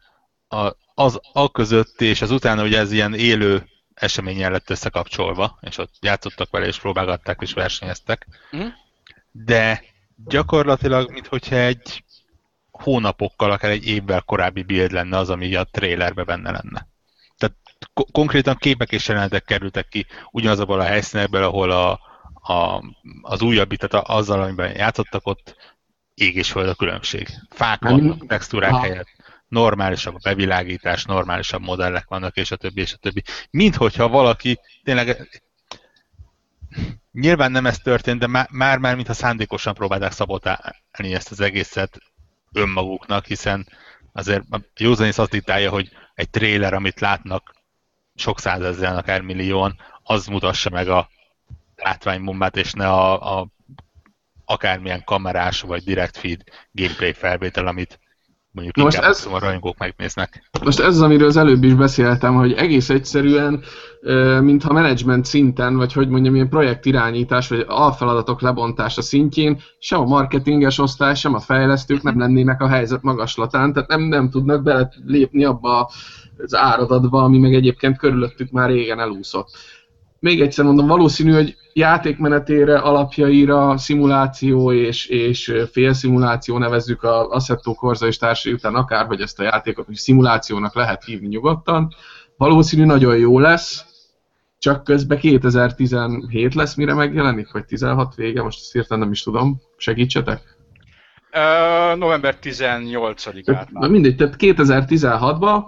[0.48, 5.78] a, az a között és az utána ugye ez ilyen élő eseményen lett összekapcsolva, és
[5.78, 8.26] ott játszottak vele, és próbálgatták, és versenyeztek.
[8.56, 8.66] Mm.
[9.32, 9.82] De
[10.26, 12.04] gyakorlatilag, mintha egy
[12.70, 16.86] hónapokkal, akár egy évvel korábbi build lenne az, ami a trailerbe benne lenne.
[18.12, 22.00] Konkrétan képek és jelenetek kerültek ki ugyanazokból a helyszínekből, ahol a,
[22.52, 22.84] a,
[23.22, 25.56] az újabb, tehát azzal, amiben játszottak, ott
[26.14, 27.28] ég és föld a különbség.
[27.50, 28.80] Fák vannak, textúrák ha.
[28.80, 29.08] helyett,
[29.48, 33.22] normálisabb a bevilágítás, normálisabb modellek vannak, és a többi, és a többi.
[33.50, 35.28] Mint hogyha valaki tényleg
[37.12, 41.98] nyilván nem ez történt, de már-már mintha szándékosan próbálták szabotálni ezt az egészet
[42.52, 43.68] önmaguknak, hiszen
[44.12, 47.54] azért a józanész azt diktálja, hogy egy tréler, amit látnak
[48.18, 51.08] sok százezeren, akár millióan, az mutassa meg a
[51.76, 53.48] látványbombát, és ne a, a
[54.44, 56.40] akármilyen kamerás vagy direct feed
[56.72, 57.98] gameplay felvétel, amit
[58.50, 60.50] mondjuk most inkább ez, a rajongók megnéznek.
[60.64, 63.62] Most ez az, amiről az előbb is beszéltem, hogy egész egyszerűen,
[64.40, 70.78] mintha management szinten, vagy hogy mondjam, ilyen projektirányítás, vagy alfeladatok lebontása szintjén sem a marketinges
[70.78, 75.90] osztály, sem a fejlesztők nem lennének a helyzet magaslatán, tehát nem, nem tudnak belépni abba
[76.38, 79.48] az áradatba, ami meg egyébként körülöttük már régen elúszott
[80.20, 88.06] még egyszer mondom, valószínű, hogy játékmenetére, alapjaira, szimuláció és, és félszimuláció nevezzük a Assetto Corsa
[88.06, 91.94] és társai után akárhogy ezt a játékot, hogy szimulációnak lehet hívni nyugodtan.
[92.36, 93.84] Valószínű nagyon jó lesz,
[94.58, 99.60] csak közben 2017 lesz, mire megjelenik, vagy 16 vége, most ezt hirtelen nem is tudom.
[99.76, 100.56] Segítsetek?
[101.32, 103.70] Uh, november 18-át.
[103.70, 105.62] Na mindegy, tehát 2016-ban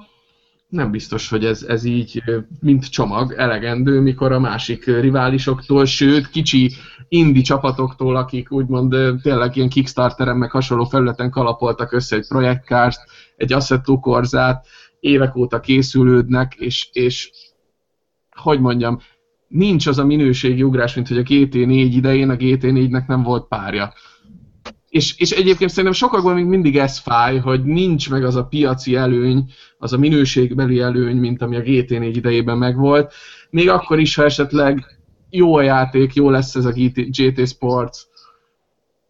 [0.70, 2.22] nem biztos, hogy ez, ez így,
[2.60, 6.70] mint csomag, elegendő, mikor a másik riválisoktól, sőt, kicsi
[7.08, 13.00] indi csapatoktól, akik úgymond tényleg ilyen Kickstarteren meg hasonló felületen kalapoltak össze egy projektkárt,
[13.36, 14.66] egy Assetto Corsát,
[15.00, 17.30] évek óta készülődnek, és, és
[18.36, 18.98] hogy mondjam,
[19.48, 23.92] nincs az a minőségi ugrás, mint hogy a GT4 idején a GT4-nek nem volt párja
[24.90, 28.94] és, és egyébként szerintem sokakban még mindig ez fáj, hogy nincs meg az a piaci
[28.94, 33.12] előny, az a minőségbeli előny, mint ami a GT4 idejében megvolt.
[33.50, 34.84] Még akkor is, ha esetleg
[35.30, 37.98] jó a játék, jó lesz ez a GT, Sports,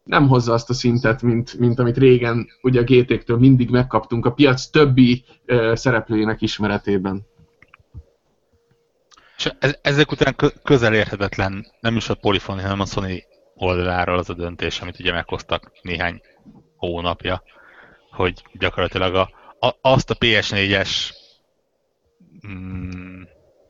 [0.03, 4.31] nem hozza azt a szintet, mint, mint amit régen ugye a GT-któl mindig megkaptunk a
[4.31, 7.25] piac többi uh, szereplőjének ismeretében.
[9.37, 9.51] És
[9.81, 13.23] ezek után közel érhetetlen nem is a Polyphony, hanem a Sony
[13.61, 16.21] oldaláról az a döntés, amit ugye meghoztak néhány
[16.75, 17.43] hónapja,
[18.11, 21.13] hogy gyakorlatilag a, a, azt a PS4-es
[22.47, 23.21] mm,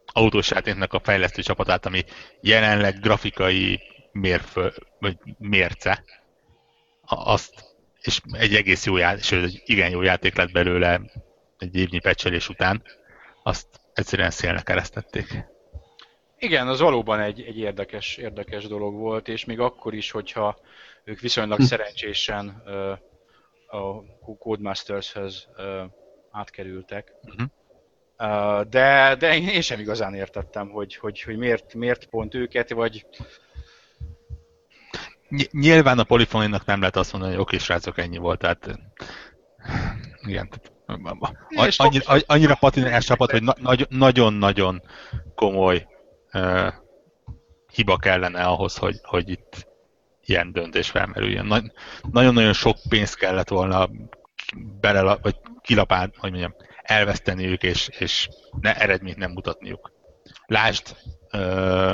[0.06, 2.04] autós a fejlesztő csapatát, ami
[2.42, 3.80] jelenleg grafikai
[4.12, 4.70] mérfö,
[5.00, 6.04] vagy mérce,
[7.06, 11.02] azt, és egy egész jó játék, sőt, egy igen jó játék lett belőle
[11.58, 12.84] egy évnyi pecselés után,
[13.44, 15.51] azt egyszerűen szélnek keresztették.
[16.44, 20.60] Igen, az valóban egy, egy érdekes, érdekes dolog volt, és még akkor is, hogyha
[21.04, 21.64] ők viszonylag hm.
[21.64, 22.92] szerencsésen uh,
[23.80, 24.04] a
[24.40, 25.66] Codemasters-höz uh,
[26.32, 27.12] átkerültek.
[27.24, 27.48] Uh-huh.
[28.18, 33.06] Uh, de, de én sem igazán értettem, hogy, hogy, hogy miért, miért pont őket, vagy...
[35.52, 38.80] Nyilván a polifoninak nem lehet azt mondani, hogy oké, srácok, ennyi volt, tehát...
[40.28, 40.50] Igen,
[41.78, 44.82] annyira, annyira patinás csapat, hogy nagyon-nagyon
[45.36, 45.90] komoly
[46.34, 46.74] uh,
[47.74, 49.68] hiba kellene ahhoz, hogy, hogy itt
[50.26, 51.72] ilyen döntés felmerüljön.
[52.12, 53.90] Nagyon-nagyon sok pénzt kellett volna
[54.80, 58.30] bele, vagy kilapád, hogy mondjam, elveszteniük, és, és
[58.62, 59.92] ne, eredményt nem mutatniuk.
[60.46, 60.96] Lásd,
[61.34, 61.94] uh,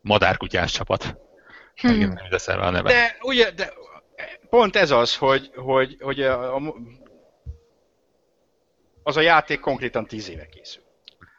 [0.00, 1.16] madárkutyás csapat.
[1.74, 1.98] Hmm.
[1.98, 2.88] Nem a neve.
[2.88, 3.72] De ugye, de
[4.50, 6.74] pont ez az, hogy, hogy, hogy a, a,
[9.02, 10.85] az a játék konkrétan 10 éve készül.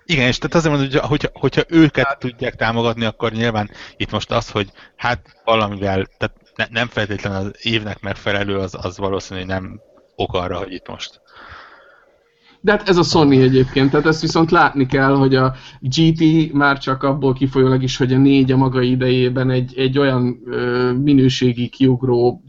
[0.10, 4.12] Igen, és tehát azért mondom, hogy hogyha, hogyha őket hát, tudják támogatni, akkor nyilván itt
[4.12, 9.48] most az, hogy hát valamivel, tehát ne, nem feltétlenül az évnek megfelelő, az, az valószínűleg
[9.48, 9.82] nem
[10.16, 11.22] ok arra, hogy itt most.
[12.62, 16.78] De hát ez a Sony egyébként, tehát ezt viszont látni kell, hogy a GT már
[16.78, 21.68] csak abból kifolyólag is, hogy a négy a maga idejében egy, egy olyan ö, minőségi
[21.70, 22.42] kiugró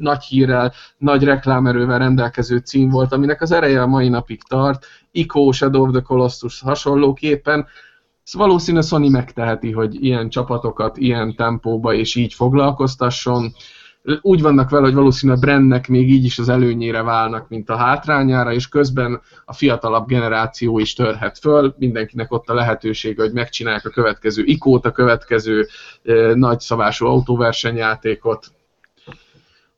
[0.00, 5.52] nagy hírrel, nagy reklámerővel rendelkező cím volt, aminek az ereje a mai napig tart, Ico,
[5.52, 7.66] Shadow of the Colossus hasonlóképpen,
[8.30, 13.52] Szóval valószínűleg Sony megteheti, hogy ilyen csapatokat ilyen tempóba és így foglalkoztasson.
[14.20, 18.52] Úgy vannak vele, hogy valószínűleg Brandnek még így is az előnyére válnak, mint a hátrányára,
[18.52, 23.90] és közben a fiatalabb generáció is törhet föl, mindenkinek ott a lehetőség, hogy megcsinálják a
[23.90, 25.66] következő ikót, a következő
[26.02, 28.46] eh, nagyszabású autóversenyjátékot,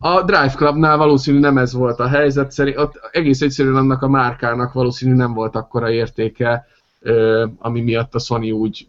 [0.05, 4.09] a Drive Clubnál valószínű nem ez volt a helyzet, szerint ott egész egyszerűen annak a
[4.09, 6.67] márkának valószínű nem volt akkora értéke,
[7.59, 8.87] ami miatt a Sony úgy,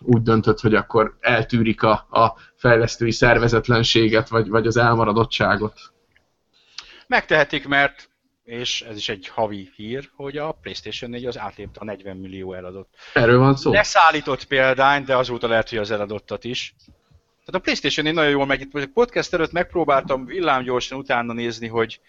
[0.00, 5.80] úgy döntött, hogy akkor eltűrik a, a fejlesztői szervezetlenséget, vagy, vagy az elmaradottságot.
[7.06, 8.10] Megtehetik, mert
[8.44, 12.52] és ez is egy havi hír, hogy a PlayStation 4 az átlépte a 40 millió
[12.52, 12.94] eladott.
[13.12, 13.72] Erről van szó.
[13.72, 16.74] Leszállított példány, de azóta lehet, hogy az eladottat is.
[17.46, 22.00] Tehát a Playstation én nagyon jól meg itt podcast előtt megpróbáltam villámgyorsan utána nézni, hogy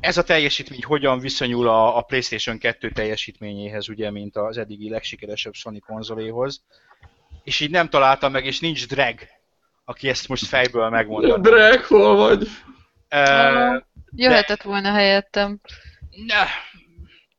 [0.00, 5.52] ez a teljesítmény hogyan viszonyul a, a PlayStation 2 teljesítményéhez, ugye, mint az eddigi legsikeresebb
[5.52, 6.62] Sony konzoléhoz.
[7.44, 9.18] És így nem találtam meg, és nincs drag,
[9.84, 11.38] aki ezt most fejből megmondta.
[11.38, 12.48] Drag, hol vagy?
[13.10, 13.82] Uh,
[14.16, 15.60] Jöhetett volna helyettem.
[16.26, 16.44] Ne,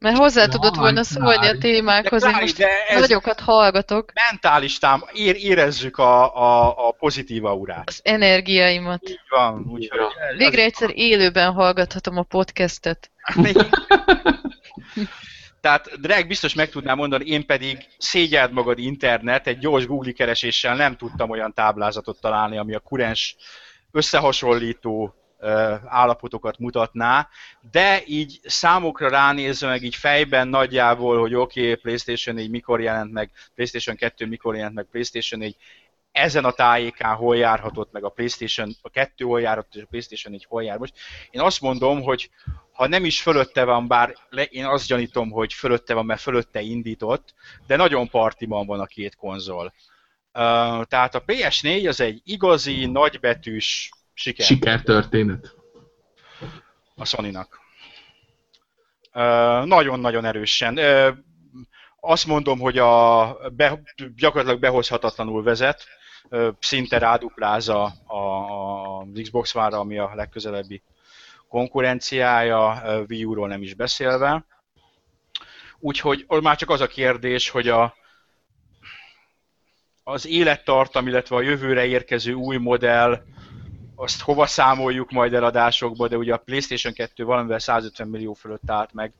[0.03, 2.65] mert hozzá tudott volna szólni a témákhoz, én most
[2.99, 4.11] nagyokat hallgatok.
[4.29, 7.87] Mentális tám, ér, érezzük a, a, a pozitív aurát.
[7.87, 9.09] Az energiáimat.
[9.09, 9.65] Így van.
[9.69, 9.99] Úgyhogy
[10.37, 10.67] Végre az...
[10.67, 13.11] egyszer élőben hallgathatom a podcastet.
[15.61, 20.75] Tehát Drag biztos meg tudná mondani, én pedig szégyeld magad internet, egy gyors Google kereséssel
[20.75, 23.35] nem tudtam olyan táblázatot találni, ami a kurens
[23.91, 25.22] összehasonlító
[25.85, 27.29] állapotokat mutatná,
[27.71, 33.11] de így számokra ránézve, meg így fejben nagyjából, hogy oké, okay, PlayStation 4 mikor jelent
[33.11, 35.55] meg, PlayStation 2 mikor jelent meg, PlayStation 4
[36.13, 40.33] ezen a tájékán hol járhatott meg a PlayStation, a 2 hol járhatott, és a PlayStation
[40.33, 40.77] 4 hol jár.
[40.77, 40.93] Most
[41.31, 42.29] én azt mondom, hogy
[42.71, 46.61] ha nem is fölötte van, bár le, én azt gyanítom, hogy fölötte van, mert fölötte
[46.61, 47.33] indított,
[47.67, 49.73] de nagyon partiban van a két konzol.
[50.33, 54.45] Uh, tehát a PS4 az egy igazi, nagybetűs Siker.
[54.45, 55.55] Sikertörténet.
[56.95, 57.59] A Sony-nak.
[59.65, 60.79] Nagyon-nagyon erősen.
[61.99, 63.81] Azt mondom, hogy a be,
[64.15, 65.83] gyakorlatilag behozhatatlanul vezet,
[66.59, 70.81] szinte ráduplázza az Xbox One-ra, ami a legközelebbi
[71.47, 74.45] konkurenciája, Wii U-ról nem is beszélve.
[75.79, 77.95] Úgyhogy már csak az a kérdés, hogy a,
[80.03, 83.23] az élettartam, illetve a jövőre érkező új modell
[83.95, 88.93] azt hova számoljuk majd eladásokba, de ugye a PlayStation 2 valamivel 150 millió fölött állt
[88.93, 89.13] meg,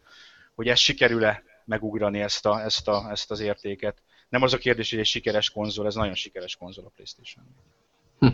[0.56, 4.02] hogy ez sikerül-e megugrani ezt, a, ezt, a, ezt az értéket.
[4.30, 7.46] Nem az a kérdés, hogy egy sikeres konzol, ez nagyon sikeres konzol a PlayStation.
[8.20, 8.28] Hm.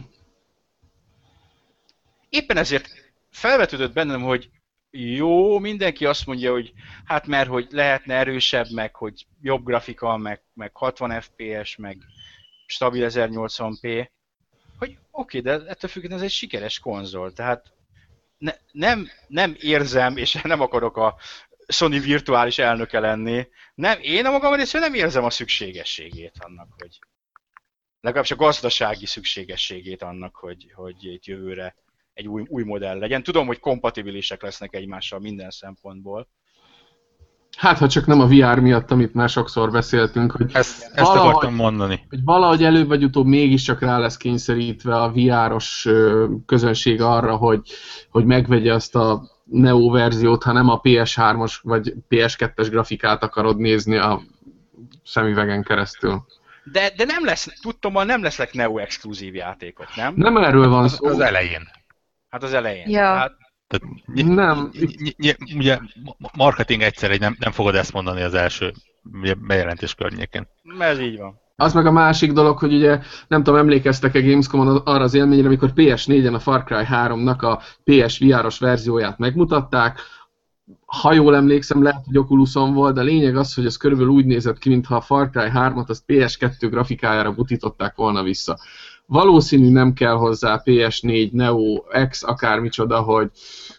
[2.30, 2.88] Éppen ezért
[3.30, 4.50] felvetődött bennem, hogy
[4.92, 6.74] jó, mindenki azt mondja, hogy
[7.06, 11.98] hát mert hogy lehetne erősebb, meg hogy jobb grafika, meg, meg 60 FPS, meg
[12.66, 14.12] stabil 1080p, hogy
[15.20, 17.74] oké, de ettől függetlenül ez egy sikeres konzol, tehát
[18.38, 21.16] ne, nem, nem érzem, és nem akarok a
[21.68, 23.48] Sony virtuális elnöke lenni.
[23.76, 27.00] Nem, én a magam részéről nem érzem a szükségességét annak, hogy
[28.02, 31.76] legalábbis a gazdasági szükségességét annak, hogy, hogy itt jövőre
[32.14, 33.24] egy új, új modell legyen.
[33.24, 36.28] Tudom, hogy kompatibilisek lesznek egymással minden szempontból.
[37.58, 41.30] Hát, ha csak nem a VR miatt, amit már sokszor beszéltünk, hogy Ezt, ezt valahogy,
[41.30, 42.06] akartam mondani.
[42.10, 45.88] Hogy valahogy előbb vagy utóbb mégiscsak rá lesz kényszerítve a VR-os
[46.46, 47.62] közönség arra, hogy,
[48.10, 53.98] hogy megvegye azt a Neo verziót, ha nem a PS3-os vagy PS2-es grafikát akarod nézni
[53.98, 54.22] a
[55.04, 56.26] szemüvegen keresztül.
[56.64, 60.14] De, de nem lesz, tudtam, nem lesznek Neo exkluzív játékok, nem?
[60.16, 61.08] Nem erről van szó.
[61.08, 61.70] Az elején.
[62.30, 62.90] Hát az elején.
[62.90, 63.16] Ja.
[63.16, 63.32] Hát,
[63.70, 63.86] tehát,
[64.36, 64.72] nem.
[65.56, 65.80] Ugye
[66.34, 68.74] marketing egyszerre nem, nem fogod ezt mondani az első
[69.48, 70.48] bejelentés környékén.
[70.80, 71.40] Ez így van.
[71.56, 75.72] Az meg a másik dolog, hogy ugye nem tudom, emlékeztek-e Gamescom-on arra az élményre, amikor
[75.76, 80.00] PS4-en a Far Cry 3-nak a PS VR-os verzióját megmutatták,
[80.86, 84.26] ha jól emlékszem, lehet, hogy Oculuson volt, de a lényeg az, hogy ez körülbelül úgy
[84.26, 88.58] nézett ki, mintha a Far Cry 3-at azt PS2 grafikájára butították volna vissza.
[89.10, 93.32] Valószínű nem kell hozzá PS4, Neo, X, akármicsoda, hogy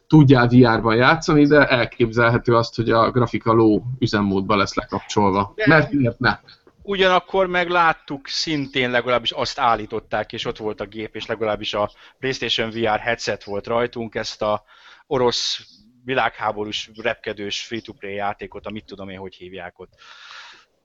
[0.07, 5.53] tudjál VR-ban játszani, de elképzelhető azt, hogy a grafika ló üzemmódba lesz lekapcsolva.
[5.55, 6.39] De Mert miért ne?
[6.83, 12.71] Ugyanakkor megláttuk, szintén legalábbis azt állították, és ott volt a gép, és legalábbis a PlayStation
[12.71, 14.63] VR headset volt rajtunk, ezt a
[15.07, 15.67] orosz
[16.05, 19.93] világháborús repkedős free-to-play játékot, amit tudom én, hogy hívják ott.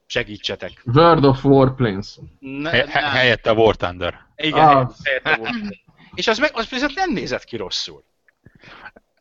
[0.06, 0.82] Segítsetek.
[0.84, 2.18] World of Warplanes.
[2.38, 4.26] Ne, He- helyette a War Thunder.
[4.36, 4.90] Igen, ah.
[5.04, 5.78] helyette a War Thunder.
[6.14, 8.04] És az, meg, az viszont nem nézett ki rosszul.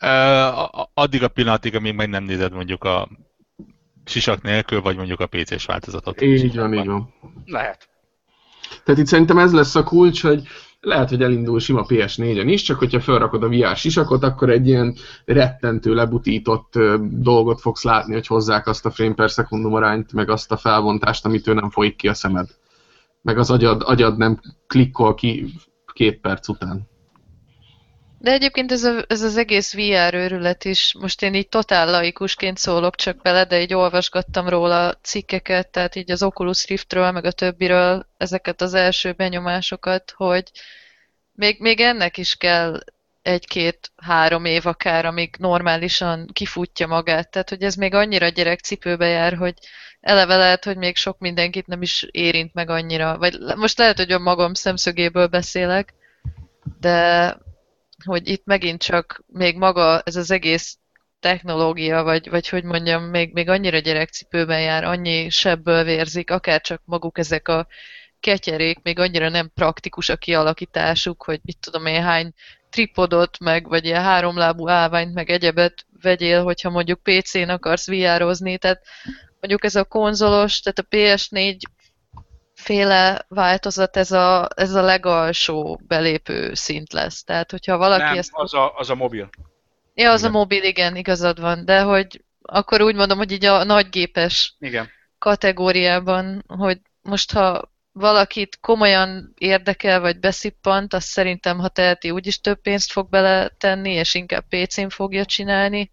[0.01, 3.09] Uh, addig a pillanatig, amíg meg nem nézed mondjuk a
[4.05, 6.21] sisak nélkül, vagy mondjuk a PC-s változatot.
[6.21, 7.13] Így van, így van.
[7.45, 7.89] Lehet.
[8.83, 10.47] Tehát itt szerintem ez lesz a kulcs, hogy
[10.85, 14.95] lehet, hogy elindul sima PS4-en is, csak hogyha felrakod a VR sisakot, akkor egy ilyen
[15.25, 20.51] rettentő, lebutított dolgot fogsz látni, hogy hozzák azt a frame per szekundum arányt, meg azt
[20.51, 22.47] a felbontást, ő nem folyik ki a szemed.
[23.21, 25.53] Meg az agyad, agyad nem klikkol ki
[25.93, 26.87] két perc után.
[28.25, 32.57] De egyébként ez, a, ez az egész VR őrület is, most én így totál laikusként
[32.57, 37.31] szólok csak bele, de így olvasgattam róla cikkeket, tehát így az Oculus Riftről, meg a
[37.31, 40.51] többiről ezeket az első benyomásokat, hogy
[41.31, 42.79] még, még ennek is kell
[43.21, 47.29] egy-két-három év akár, amíg normálisan kifutja magát.
[47.31, 49.53] Tehát, hogy ez még annyira gyerekcipőbe jár, hogy
[50.01, 53.17] eleve lehet, hogy még sok mindenkit nem is érint meg annyira.
[53.17, 55.93] Vagy most lehet, hogy a magam szemszögéből beszélek,
[56.79, 57.37] de
[58.05, 60.77] hogy itt megint csak még maga ez az egész
[61.19, 66.81] technológia, vagy, vagy hogy mondjam, még, még annyira gyerekcipőben jár, annyi sebből vérzik, akár csak
[66.85, 67.67] maguk ezek a
[68.19, 72.33] ketyerék, még annyira nem praktikus a kialakításuk, hogy mit tudom én hány
[72.69, 78.81] tripodot, meg vagy ilyen háromlábú állványt, meg egyebet vegyél, hogyha mondjuk PC-n akarsz VR-ozni, tehát
[79.39, 81.57] mondjuk ez a konzolos, tehát a PS4
[82.65, 87.23] féle változat, ez a, ez a legalsó belépő szint lesz.
[87.23, 88.29] Tehát, hogyha valaki Nem, ezt...
[88.33, 89.29] az a, az a mobil.
[89.93, 90.33] Ja, az igen.
[90.33, 94.89] a mobil, igen, igazad van, de hogy akkor úgy mondom, hogy így a nagygépes igen.
[95.17, 102.61] kategóriában, hogy most ha valakit komolyan érdekel, vagy beszippant, azt szerintem, ha teheti, úgyis több
[102.61, 105.91] pénzt fog beletenni, és inkább PC-n fogja csinálni.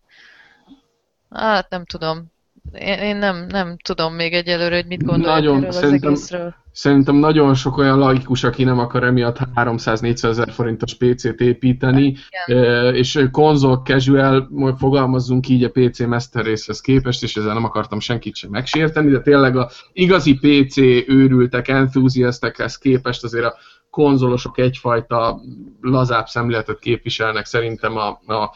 [1.31, 2.33] Hát nem tudom.
[2.73, 6.55] Én, én nem, nem tudom még egyelőre, hogy mit gondolok Nagyon, erről az egészről.
[6.73, 12.95] Szerintem nagyon sok olyan laikus, aki nem akar emiatt 300-400 ezer forintos PC-t építeni, Igen.
[12.95, 14.49] és konzol casual,
[14.79, 19.21] fogalmazzunk így a PC Master részhez képest, és ezzel nem akartam senkit sem megsérteni, de
[19.21, 23.55] tényleg a igazi PC őrültek, enthusiastekhez képest azért a
[23.93, 25.41] konzolosok egyfajta
[25.81, 28.51] lazább szemléletet képviselnek szerintem a, a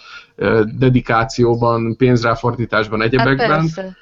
[0.78, 3.70] dedikációban, pénzráfordításban, egyebekben.
[3.74, 3.97] Hát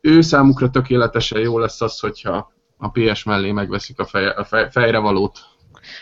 [0.00, 4.70] ő számukra tökéletesen jó lesz az, hogyha a PS mellé megveszik a, fej, a fej,
[4.70, 5.38] fejre valót.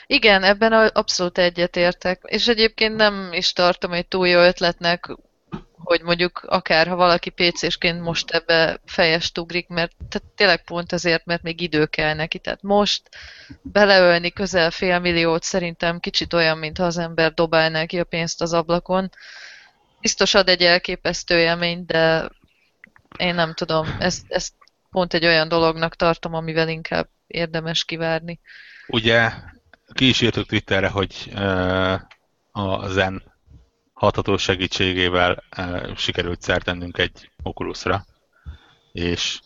[0.06, 2.20] Igen, ebben abszolút egyetértek.
[2.24, 5.16] És egyébként nem is tartom egy túl jó ötletnek,
[5.88, 11.24] hogy mondjuk akár ha valaki PC-sként most ebbe fejest ugrik, mert tehát tényleg pont azért,
[11.24, 12.38] mert még idő kell neki.
[12.38, 13.02] Tehát most
[13.62, 18.52] beleölni közel fél milliót szerintem kicsit olyan, mintha az ember dobálná ki a pénzt az
[18.52, 19.10] ablakon.
[20.00, 22.28] Biztos ad egy elképesztő élményt, de
[23.16, 24.52] én nem tudom, ezt, ezt
[24.90, 28.40] pont egy olyan dolognak tartom, amivel inkább érdemes kivárni.
[28.86, 29.30] Ugye
[29.92, 32.00] ki is írtuk Twitterre, hogy uh,
[32.52, 33.22] a Zen
[33.98, 38.04] hatható segítségével uh, sikerült szertennünk egy Oculusra,
[38.92, 39.40] és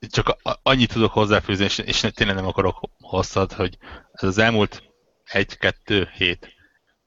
[0.00, 3.78] csak annyit tudok hozzáfűzni, és, és tényleg nem akarok hosszat, hogy
[4.12, 4.82] ez az elmúlt
[5.24, 6.54] egy-kettő hét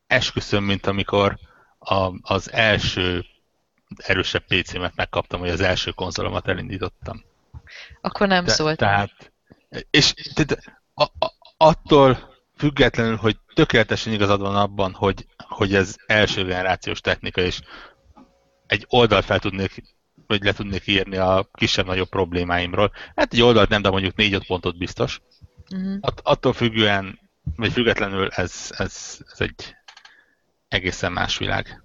[0.07, 1.37] esküszöm, mint amikor
[1.79, 3.25] a, az első
[3.97, 7.23] erősebb PC-met megkaptam, hogy az első konzolomat elindítottam.
[8.01, 8.77] Akkor nem De, szólt.
[8.77, 9.33] Tehát,
[9.89, 12.32] és tehát, a, a, attól
[12.63, 17.61] függetlenül, hogy tökéletesen igazad van abban, hogy, hogy ez első generációs technika, és
[18.67, 19.83] egy oldalt fel tudnék,
[20.27, 22.91] vagy le tudnék írni a kisebb-nagyobb problémáimról.
[23.15, 25.21] Hát egy oldalt nem, de mondjuk 4-5 pontot biztos.
[25.71, 25.97] Uh-huh.
[26.01, 27.19] At, attól függően,
[27.55, 29.75] vagy függetlenül ez, ez, ez egy
[30.67, 31.82] egészen más világ.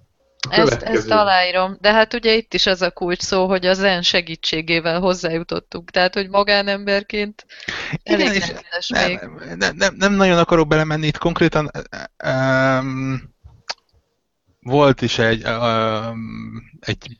[0.49, 1.77] Ezt, ezt aláírom.
[1.81, 5.91] De hát ugye itt is az a kulcs szó, hogy az zen segítségével hozzájutottunk.
[5.91, 7.45] Tehát, hogy magánemberként
[8.03, 8.35] elég Igen,
[8.79, 9.19] és nehéz még.
[9.19, 11.71] nem, nem, nem, nem nagyon akarok belemenni itt konkrétan.
[12.25, 13.35] Um,
[14.61, 17.19] volt is egy, um, egy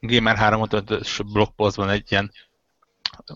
[0.00, 2.32] Gamer 355-ös blogpostban egy ilyen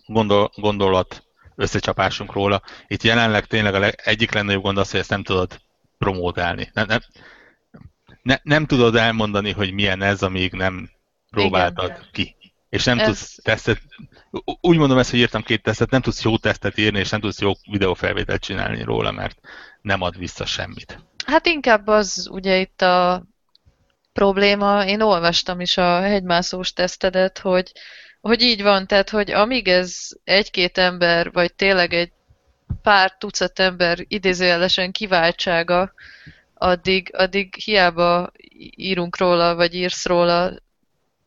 [0.06, 1.24] gondol, gondolat
[1.56, 2.62] összecsapásunk róla.
[2.86, 5.60] Itt jelenleg tényleg a leg, egyik legnagyobb gond az, hogy ezt nem tudod
[5.98, 6.70] promótálni.
[6.72, 7.00] Nem, nem,
[8.22, 10.90] ne, nem tudod elmondani, hogy milyen ez, amíg nem
[11.30, 12.08] próbáltad Igen.
[12.12, 12.36] ki.
[12.68, 13.80] És nem Ez- tudsz tesztet,
[14.60, 17.40] úgy mondom ezt, hogy írtam két tesztet, nem tudsz jó tesztet írni, és nem tudsz
[17.40, 19.38] jó videófelvételt csinálni róla, mert
[19.82, 20.98] nem ad vissza semmit.
[21.26, 23.24] Hát inkább az ugye itt a
[24.12, 27.72] probléma, én olvastam is a hegymászós tesztedet, hogy,
[28.20, 32.12] hogy így van, tehát hogy amíg ez egy-két ember, vagy tényleg egy
[32.82, 35.92] pár tucat ember idézőjelesen kiváltsága,
[36.62, 38.32] addig, addig hiába
[38.76, 40.52] írunk róla, vagy írsz róla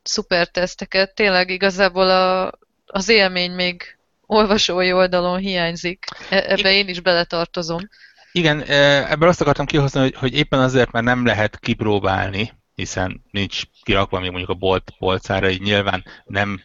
[0.03, 2.51] szuper teszteket, tényleg igazából a,
[2.85, 6.05] az élmény még olvasói oldalon hiányzik.
[6.29, 7.89] E- Ebbe én is beletartozom.
[8.31, 13.23] Igen, e, ebből azt akartam kihozni, hogy, hogy éppen azért, mert nem lehet kipróbálni, hiszen
[13.31, 16.61] nincs kirakva még mondjuk a bolt polcára, így nyilván nem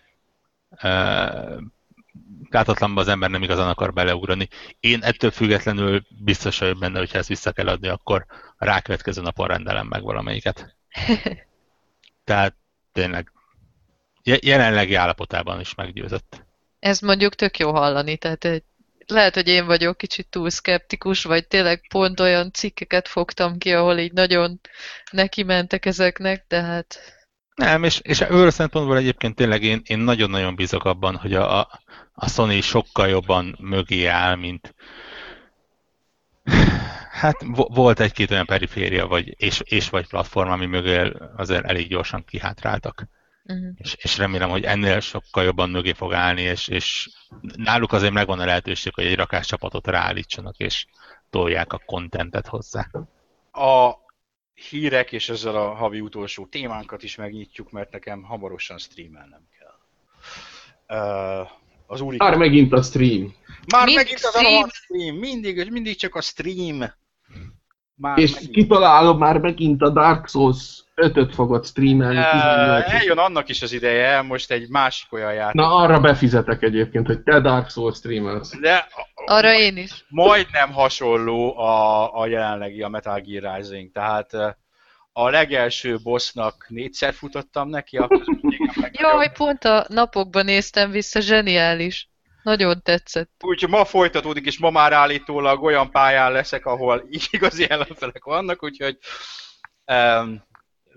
[2.48, 4.48] gátatlanban az ember nem igazán akar beleugrani.
[4.80, 8.26] Én ettől függetlenül biztos vagyok benne, hogy ha ezt vissza kell adni, akkor
[8.56, 10.76] a rákövetkező napon rendelem meg valamelyiket.
[12.24, 12.54] Tehát
[12.92, 13.32] tényleg
[14.22, 16.46] je- jelenlegi állapotában is meggyőzött.
[16.78, 18.62] Ez mondjuk tök jó hallani, tehát egy,
[19.06, 23.98] lehet, hogy én vagyok kicsit túl szkeptikus, vagy tényleg pont olyan cikkeket fogtam ki, ahol
[23.98, 24.60] így nagyon
[25.10, 27.16] neki mentek ezeknek, de hát
[27.54, 31.58] Nem, és, és ebből a szempontból egyébként tényleg én, én nagyon-nagyon bízok abban, hogy a,
[31.58, 31.80] a,
[32.20, 34.74] a Sony sokkal jobban mögé áll, mint
[37.10, 41.88] hát vo- volt egy-két olyan periféria, vagy, és, és vagy platform, ami mögé azért elég
[41.88, 43.08] gyorsan kihátráltak.
[43.44, 43.72] uh-huh.
[43.76, 47.08] És, és remélem, hogy ennél sokkal jobban mögé fog állni, és, és
[47.40, 50.86] náluk azért megvan a lehetőség, hogy egy rakás csapatot ráállítsanak, és
[51.30, 52.86] tolják a kontentet hozzá.
[53.52, 53.92] A
[54.54, 59.76] hírek és ezzel a havi utolsó témánkat is megnyitjuk, mert nekem hamarosan streamelnem kell.
[60.88, 61.48] Uh,
[61.90, 62.16] az úri...
[62.16, 63.34] Már megint a stream.
[63.72, 65.18] Már Mind megint az a stream.
[65.18, 66.84] Mindig, mindig csak a stream.
[67.94, 68.52] Már És megint.
[68.52, 72.18] kitalálom már megint a Dark Souls 5-öt fogod streamelni.
[72.18, 75.54] Uh, 18 eljön annak is az ideje, most egy másik olyan játék.
[75.54, 78.58] Na arra befizetek egyébként, hogy te Dark Souls streamelsz.
[78.60, 80.04] De arra én is.
[80.08, 83.92] majdnem hasonló a, a jelenlegi a Metal Gear Rising.
[83.92, 84.52] Tehát eh,
[85.18, 88.24] a legelső bossnak négyszer futottam neki, akkor
[89.00, 92.08] Jaj, pont a napokban néztem vissza, zseniális.
[92.42, 93.30] Nagyon tetszett.
[93.44, 98.98] Úgyhogy ma folytatódik, és ma már állítólag olyan pályán leszek, ahol igazi ellenfelek vannak, úgyhogy
[99.86, 100.42] um,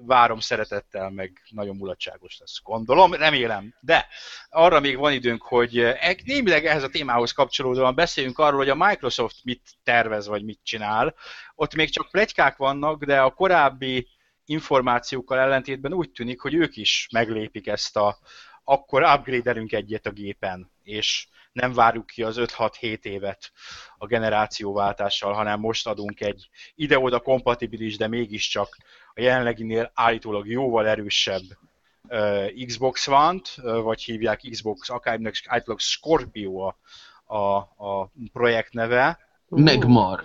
[0.06, 3.76] várom szeretettel, meg nagyon mulatságos lesz, gondolom, remélem.
[3.80, 4.08] De
[4.49, 8.86] arra még van időnk, hogy eh, némileg ehhez a témához kapcsolódóan beszéljünk arról, hogy a
[8.88, 11.16] Microsoft mit tervez, vagy mit csinál.
[11.56, 14.08] Ott még csak plegykák vannak, de a korábbi
[14.45, 18.18] információkkal ellentétben úgy tűnik, hogy ők is meglépik ezt a
[18.64, 23.52] akkor upgrade-elünk egyet a gépen, és nem várjuk ki az 5-6-7 évet
[23.97, 28.78] a generációváltással, hanem most adunk egy ide-oda kompatibilis, de mégiscsak
[29.14, 31.43] a jelenleginél állítólag jóval erősebb
[32.07, 36.76] uh, Xbox One-t, uh, vagy hívják Xbox, akárminek állítólag Scorpio a,
[37.36, 39.20] a, a projekt neve.
[39.47, 40.24] Megmar.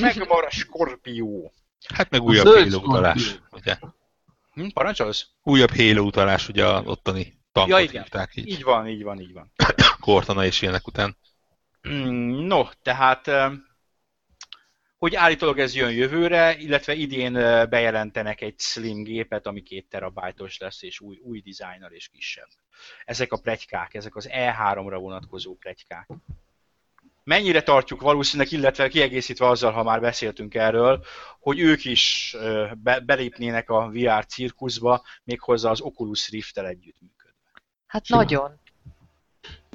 [0.00, 1.50] Megmar a Scorpio.
[1.94, 3.78] Hát meg újabb Halo utalás, ugye?
[4.52, 5.26] Hm, parancsolsz?
[5.42, 8.02] Újabb Halo utalás, ugye a ottani tankot Ja, igen.
[8.02, 8.48] hívták így.
[8.48, 9.52] Így van, így van, így van.
[10.00, 11.16] Cortana és ilyenek után.
[11.88, 13.30] Mm, No, tehát
[15.00, 17.32] hogy állítólag ez jön jövőre, illetve idén
[17.68, 22.48] bejelentenek egy slim gépet, ami két terabájtos lesz, és új, új dizájnnal és kisebb.
[23.04, 26.08] Ezek a pletykák, ezek az E3-ra vonatkozó pletykák.
[27.24, 31.04] Mennyire tartjuk valószínűleg, illetve kiegészítve azzal, ha már beszéltünk erről,
[31.38, 32.36] hogy ők is
[32.82, 37.34] be, belépnének a VR cirkuszba, méghozzá az Oculus Rift-tel együttműködve.
[37.86, 38.24] Hát Simán.
[38.24, 38.58] nagyon.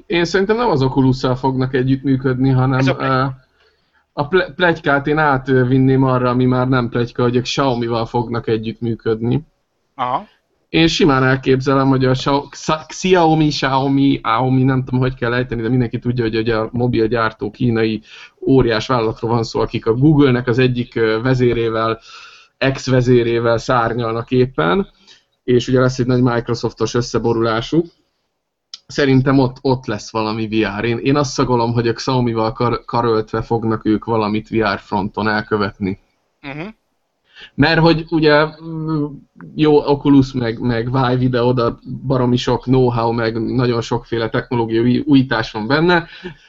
[0.05, 3.44] Én szerintem nem az oculus fognak együttműködni, hanem Ez a
[4.17, 9.43] a, ple- plegykát én átvinném arra, ami már nem plegyka, hogy a Xiaomi-val fognak együttműködni.
[9.95, 10.27] Aha.
[10.69, 12.11] Én simán elképzelem, hogy a
[12.87, 18.01] Xiaomi, Xiaomi, Xiaomi, nem tudom, hogy kell ejteni, de mindenki tudja, hogy a mobilgyártó kínai
[18.47, 21.99] óriás vállalatról van szó, akik a Google-nek az egyik vezérével,
[22.57, 24.87] ex-vezérével szárnyalnak éppen,
[25.43, 27.85] és ugye lesz egy nagy Microsoftos összeborulásuk.
[28.87, 30.83] Szerintem ott, ott lesz valami VR.
[30.83, 35.99] Én, én azt szagolom, hogy a Xiaomi-val kar, karöltve fognak ők valamit VR fronton elkövetni.
[36.41, 36.67] Uh-huh.
[37.53, 38.47] Mert hogy ugye
[39.55, 45.51] jó Oculus meg, meg Vive ide oda baromi sok know-how, meg nagyon sokféle technológiai újítás
[45.51, 46.07] van benne,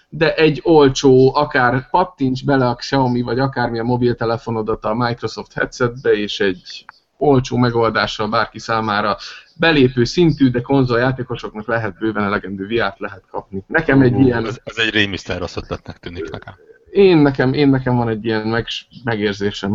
[0.08, 6.40] de egy olcsó, akár pattints bele a Xiaomi, vagy akármilyen mobiltelefonodat a Microsoft headsetbe, és
[6.40, 6.84] egy
[7.18, 9.16] olcsó megoldással bárki számára
[9.58, 13.64] belépő szintű, de konzoljátékosoknak lehet bőven elegendő viát lehet kapni.
[13.66, 14.46] Nekem egy ilyen...
[14.46, 16.54] Ez, ez egy rémisztán rossz ötletnek tűnik nekem.
[16.90, 18.66] Én nekem, én nekem van egy ilyen meg,
[19.04, 19.72] megérzésem.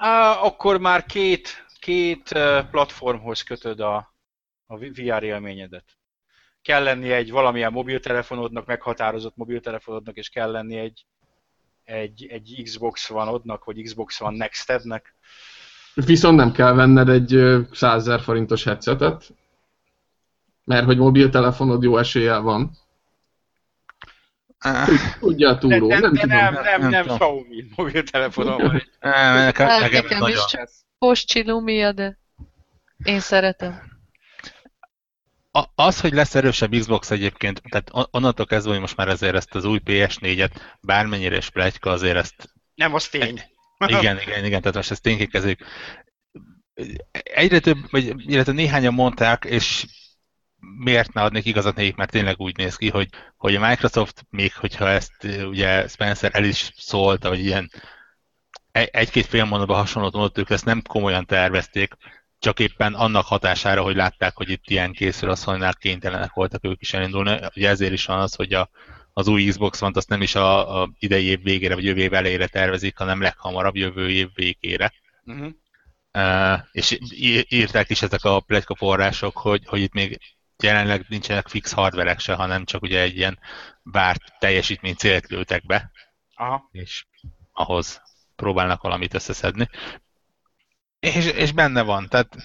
[0.00, 2.28] Uh, akkor már két, két
[2.70, 4.14] platformhoz kötöd a,
[4.66, 5.84] a VR élményedet.
[6.62, 11.06] Kell lenni egy valamilyen mobiltelefonodnak, meghatározott mobiltelefonodnak, és kell lenni egy,
[11.84, 15.14] egy, egy Xbox One-odnak, vagy Xbox One Next-ednek.
[15.94, 19.34] Viszont nem kell venned egy 100 000 forintos headsetet,
[20.64, 22.70] mert hogy mobiltelefonod jó eséllyel van.
[25.20, 28.82] Tudja a túró, nem, nem, nem, nem, nem, nem, Xiaomi mobiltelefonom van.
[29.00, 32.18] Nekem is csak Post Lumia, de
[33.04, 33.90] én szeretem.
[35.50, 39.54] A, az, hogy lesz erősebb Xbox egyébként, tehát onnantól kezdve, hogy most már ezért ezt
[39.54, 42.52] az új PS4-et bármennyire is plegyka, azért ezt...
[42.74, 43.42] Nem, az tény.
[43.86, 45.64] Igen, igen, igen, tehát most ezt ténykékezik.
[47.22, 49.86] Egyre több, vagy illetve néhányan mondták, és
[50.78, 54.54] miért ne adnék igazat nekik, mert tényleg úgy néz ki, hogy, hogy a Microsoft, még
[54.54, 57.70] hogyha ezt ugye Spencer el is szólta, hogy ilyen
[58.72, 61.94] egy-két fél mondatban hasonlót mondott, ők ezt nem komolyan tervezték,
[62.38, 66.94] csak éppen annak hatására, hogy látták, hogy itt ilyen készül, asszonynál kénytelenek voltak ők is
[66.94, 67.38] elindulni.
[67.56, 68.70] Ugye ezért is van az, hogy a,
[69.12, 72.14] az új Xbox van, azt nem is a, a idei év végére, vagy jövő év
[72.14, 74.92] elejére tervezik, hanem leghamarabb jövő év végére.
[75.24, 75.50] Uh-huh.
[76.14, 76.98] Uh, és
[77.48, 80.20] írták is ezek a pletyka források, hogy, hogy itt még
[80.62, 83.38] jelenleg nincsenek fix hardverek se, hanem csak ugye egy ilyen
[83.82, 85.90] várt teljesítmény célt lőtek be,
[86.34, 86.68] Aha.
[86.72, 87.06] és
[87.52, 88.02] ahhoz
[88.36, 89.68] próbálnak valamit összeszedni.
[91.00, 92.36] És, és benne van, tehát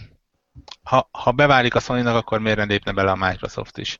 [0.83, 3.99] ha, ha beválik a sony akkor miért nem lépne bele a Microsoft is?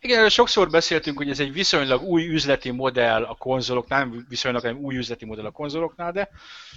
[0.00, 4.62] Igen, erről sokszor beszéltünk, hogy ez egy viszonylag új üzleti modell a konzoloknál, nem viszonylag
[4.62, 6.30] nem új üzleti modell a konzoloknál, de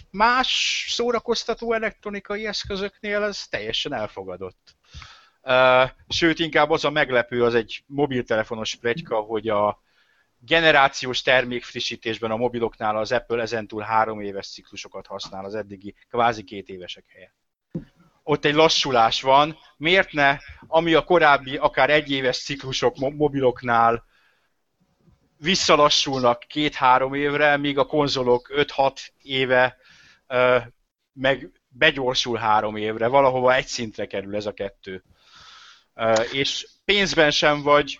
[0.10, 4.76] más szórakoztató elektronikai eszközöknél ez teljesen elfogadott.
[6.08, 9.82] Sőt, inkább az a meglepő, az egy mobiltelefonos plegyka, hogy a
[10.40, 16.70] generációs termékfrissítésben a mobiloknál az Apple ezentúl három éves ciklusokat használ az eddigi kvázi két
[16.70, 17.41] évesek helyett.
[18.32, 19.58] Ott egy lassulás van.
[19.78, 24.06] Miért ne, ami a korábbi akár egy éves ciklusok mobiloknál
[25.38, 29.78] visszalassulnak két-három évre, míg a konzolok 5-6 éve
[31.14, 35.04] meg begyorsul három évre, valahova egy szintre kerül ez a kettő
[36.32, 38.00] és pénzben sem vagy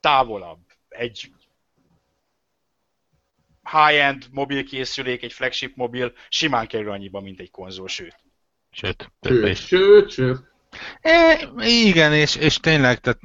[0.00, 0.60] távolabb.
[0.88, 1.32] Egy
[3.70, 8.26] high-end mobilkészülék, egy flagship mobil simán kerül annyiba, mint egy konzol, sőt.
[8.78, 10.40] Sőt, sőt, sőt, sőt.
[11.02, 13.20] É, igen, és, és tényleg, tehát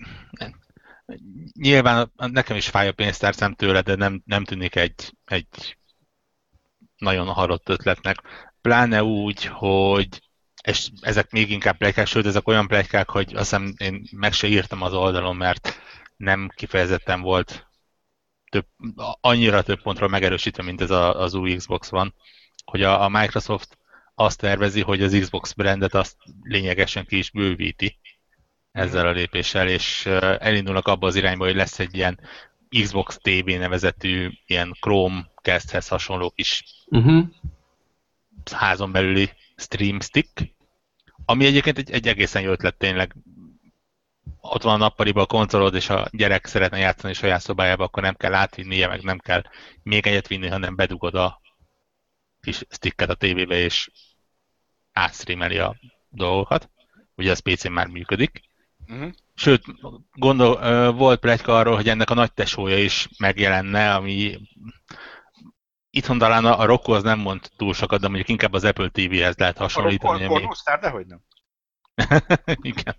[1.54, 5.78] nyilván nekem is fáj a pénztárcám tőle, de nem, nem tűnik egy, egy
[6.98, 8.18] nagyon halott ötletnek.
[8.62, 10.08] Pláne úgy, hogy
[10.64, 14.48] és ezek még inkább plegykák, sőt, ezek olyan plegykák, hogy azt hiszem én meg se
[14.48, 15.82] írtam az oldalon, mert
[16.18, 17.68] nem kifejezetten volt
[18.50, 18.66] több,
[19.22, 22.16] annyira több pontról megerősítve, mint ez a, az új Xbox van,
[22.66, 23.78] hogy a, a Microsoft
[24.16, 28.00] azt tervezi, hogy az Xbox brandet azt lényegesen ki is bővíti
[28.72, 30.06] ezzel a lépéssel, és
[30.38, 32.20] elindulnak abba az irányba, hogy lesz egy ilyen
[32.82, 37.26] Xbox TV nevezetű ilyen Chromecasthez hasonló kis uh-huh.
[38.52, 40.54] házon belüli Stream Stick,
[41.26, 43.16] ami egyébként egy, egy egészen jó ötlet tényleg.
[44.42, 48.16] Ott van a nappaliban a konzolod, és a gyerek szeretne játszani saját szobájába, akkor nem
[48.16, 49.42] kell átvinnie, meg nem kell
[49.84, 51.42] még egyet vinni, hanem bedugod a
[52.44, 53.90] kis sticket a tévébe, és
[54.92, 55.76] átstreameli a
[56.10, 56.70] dolgokat.
[57.16, 58.42] Ugye az PC-n már működik.
[58.88, 59.12] Uh-huh.
[59.36, 59.64] Sőt,
[60.14, 64.40] gondol, volt plegyka arról, hogy ennek a nagy tesója is megjelenne, ami
[65.90, 69.58] itthon talán a, az nem mond túl sokat, de mondjuk inkább az Apple TV-hez lehet
[69.58, 70.24] hasonlítani.
[70.24, 70.80] A Roku ami...
[70.82, 71.22] dehogy nem.
[72.62, 72.96] Igen.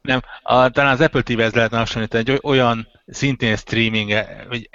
[0.00, 4.12] Nem, a, talán az Apple TV-hez lehetne hasonlítani egy olyan szintén streaming,
[4.48, 4.68] vagy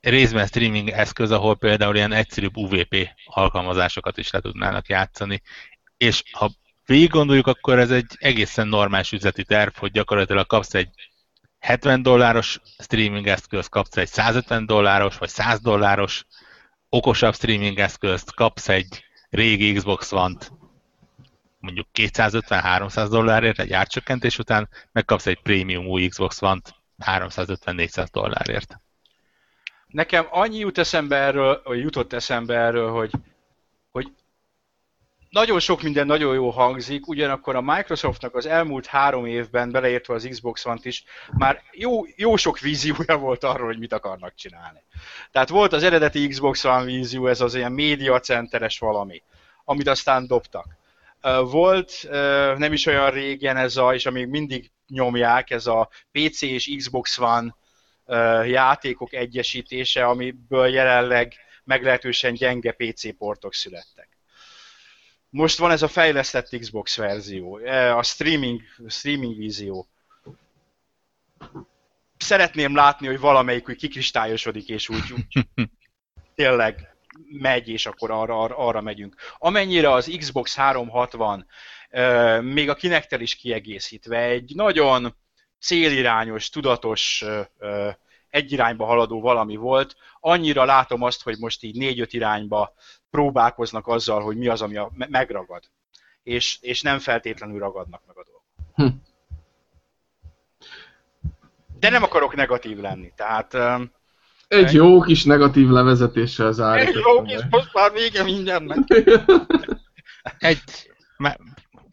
[0.00, 5.42] részben streaming eszköz, ahol például ilyen egyszerűbb UVP alkalmazásokat is le tudnának játszani.
[5.96, 6.50] És ha
[6.84, 10.88] végig gondoljuk, akkor ez egy egészen normális üzleti terv, hogy gyakorlatilag kapsz egy
[11.58, 16.24] 70 dolláros streaming eszközt, kapsz egy 150 dolláros vagy 100 dolláros
[16.88, 20.52] okosabb streaming eszközt, kapsz egy régi Xbox One-t
[21.58, 28.80] mondjuk 250-300 dollárért egy árcsökkentés után, megkapsz egy prémium új Xbox One-t 350-400 dollárért.
[29.88, 33.10] Nekem annyi jut eszembe erről, vagy jutott eszembe erről, hogy,
[33.90, 34.12] hogy
[35.30, 40.26] nagyon sok minden nagyon jó hangzik, ugyanakkor a Microsoftnak az elmúlt három évben, beleértve az
[40.30, 44.82] Xbox One-t is, már jó, jó sok víziója volt arról, hogy mit akarnak csinálni.
[45.30, 49.22] Tehát volt az eredeti Xbox One vízió, ez az ilyen médiacenteres valami,
[49.64, 50.76] amit aztán dobtak.
[51.50, 52.08] Volt
[52.56, 57.18] nem is olyan régen ez a, és amíg mindig nyomják, ez a PC és Xbox
[57.18, 57.56] One
[58.44, 64.08] játékok egyesítése, amiből jelenleg meglehetősen gyenge PC portok születtek.
[65.30, 67.54] Most van ez a fejlesztett Xbox verzió,
[67.96, 69.88] a streaming, streaming vízió.
[72.16, 75.46] Szeretném látni, hogy valamelyik úgy kikristályosodik, és úgy, úgy
[76.34, 76.96] tényleg
[77.28, 79.14] megy, és akkor arra, arra, arra megyünk.
[79.38, 81.46] Amennyire az Xbox 360
[82.40, 85.16] még a kinektel is kiegészítve egy nagyon
[85.60, 87.24] célirányos, tudatos,
[88.30, 89.96] egy irányba haladó valami volt.
[90.20, 92.74] Annyira látom azt, hogy most így négy-öt irányba
[93.10, 95.62] próbálkoznak azzal, hogy mi az, ami a, megragad.
[96.22, 98.44] És, és nem feltétlenül ragadnak meg a dolgok.
[98.74, 98.86] Hm.
[101.78, 103.56] De nem akarok negatív lenni, tehát...
[104.48, 106.88] Egy jó kis negatív levezetéssel zárjuk.
[106.88, 108.78] Egy jó kis, most már vége mindennek.
[110.38, 110.92] egy,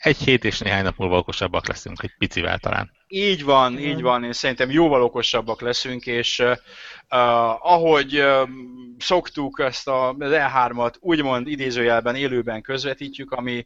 [0.05, 2.91] egy hét és néhány nap múlva okosabbak leszünk, egy picivel talán.
[3.07, 6.57] Így van, így van, én szerintem jóval okosabbak leszünk, és uh,
[7.71, 8.49] ahogy uh,
[8.97, 13.65] szoktuk ezt a, az E3-at úgymond idézőjelben élőben közvetítjük, ami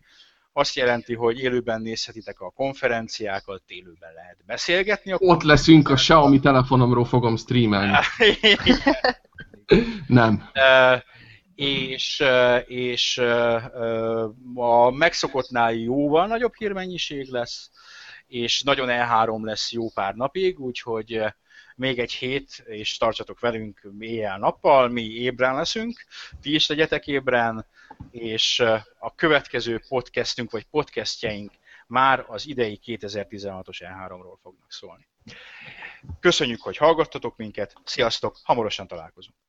[0.53, 5.13] azt jelenti, hogy élőben nézhetitek a konferenciákat, élőben lehet beszélgetni.
[5.17, 7.97] Ott leszünk, a Xiaomi telefonomról fogom streamelni.
[10.07, 10.49] Nem.
[10.53, 11.01] Uh,
[11.59, 12.23] és,
[12.65, 13.17] és
[14.55, 17.71] a megszokottnál jóval nagyobb hírmennyiség lesz,
[18.27, 21.21] és nagyon E3 lesz jó pár napig, úgyhogy
[21.75, 26.05] még egy hét, és tartsatok velünk éjjel-nappal, mi ébren leszünk,
[26.41, 27.65] ti is legyetek ébren,
[28.11, 28.59] és
[28.99, 31.51] a következő podcastünk, vagy podcastjeink
[31.87, 35.07] már az idei 2016-os E3-ról fognak szólni.
[36.19, 39.48] Köszönjük, hogy hallgattatok minket, sziasztok, hamarosan találkozunk!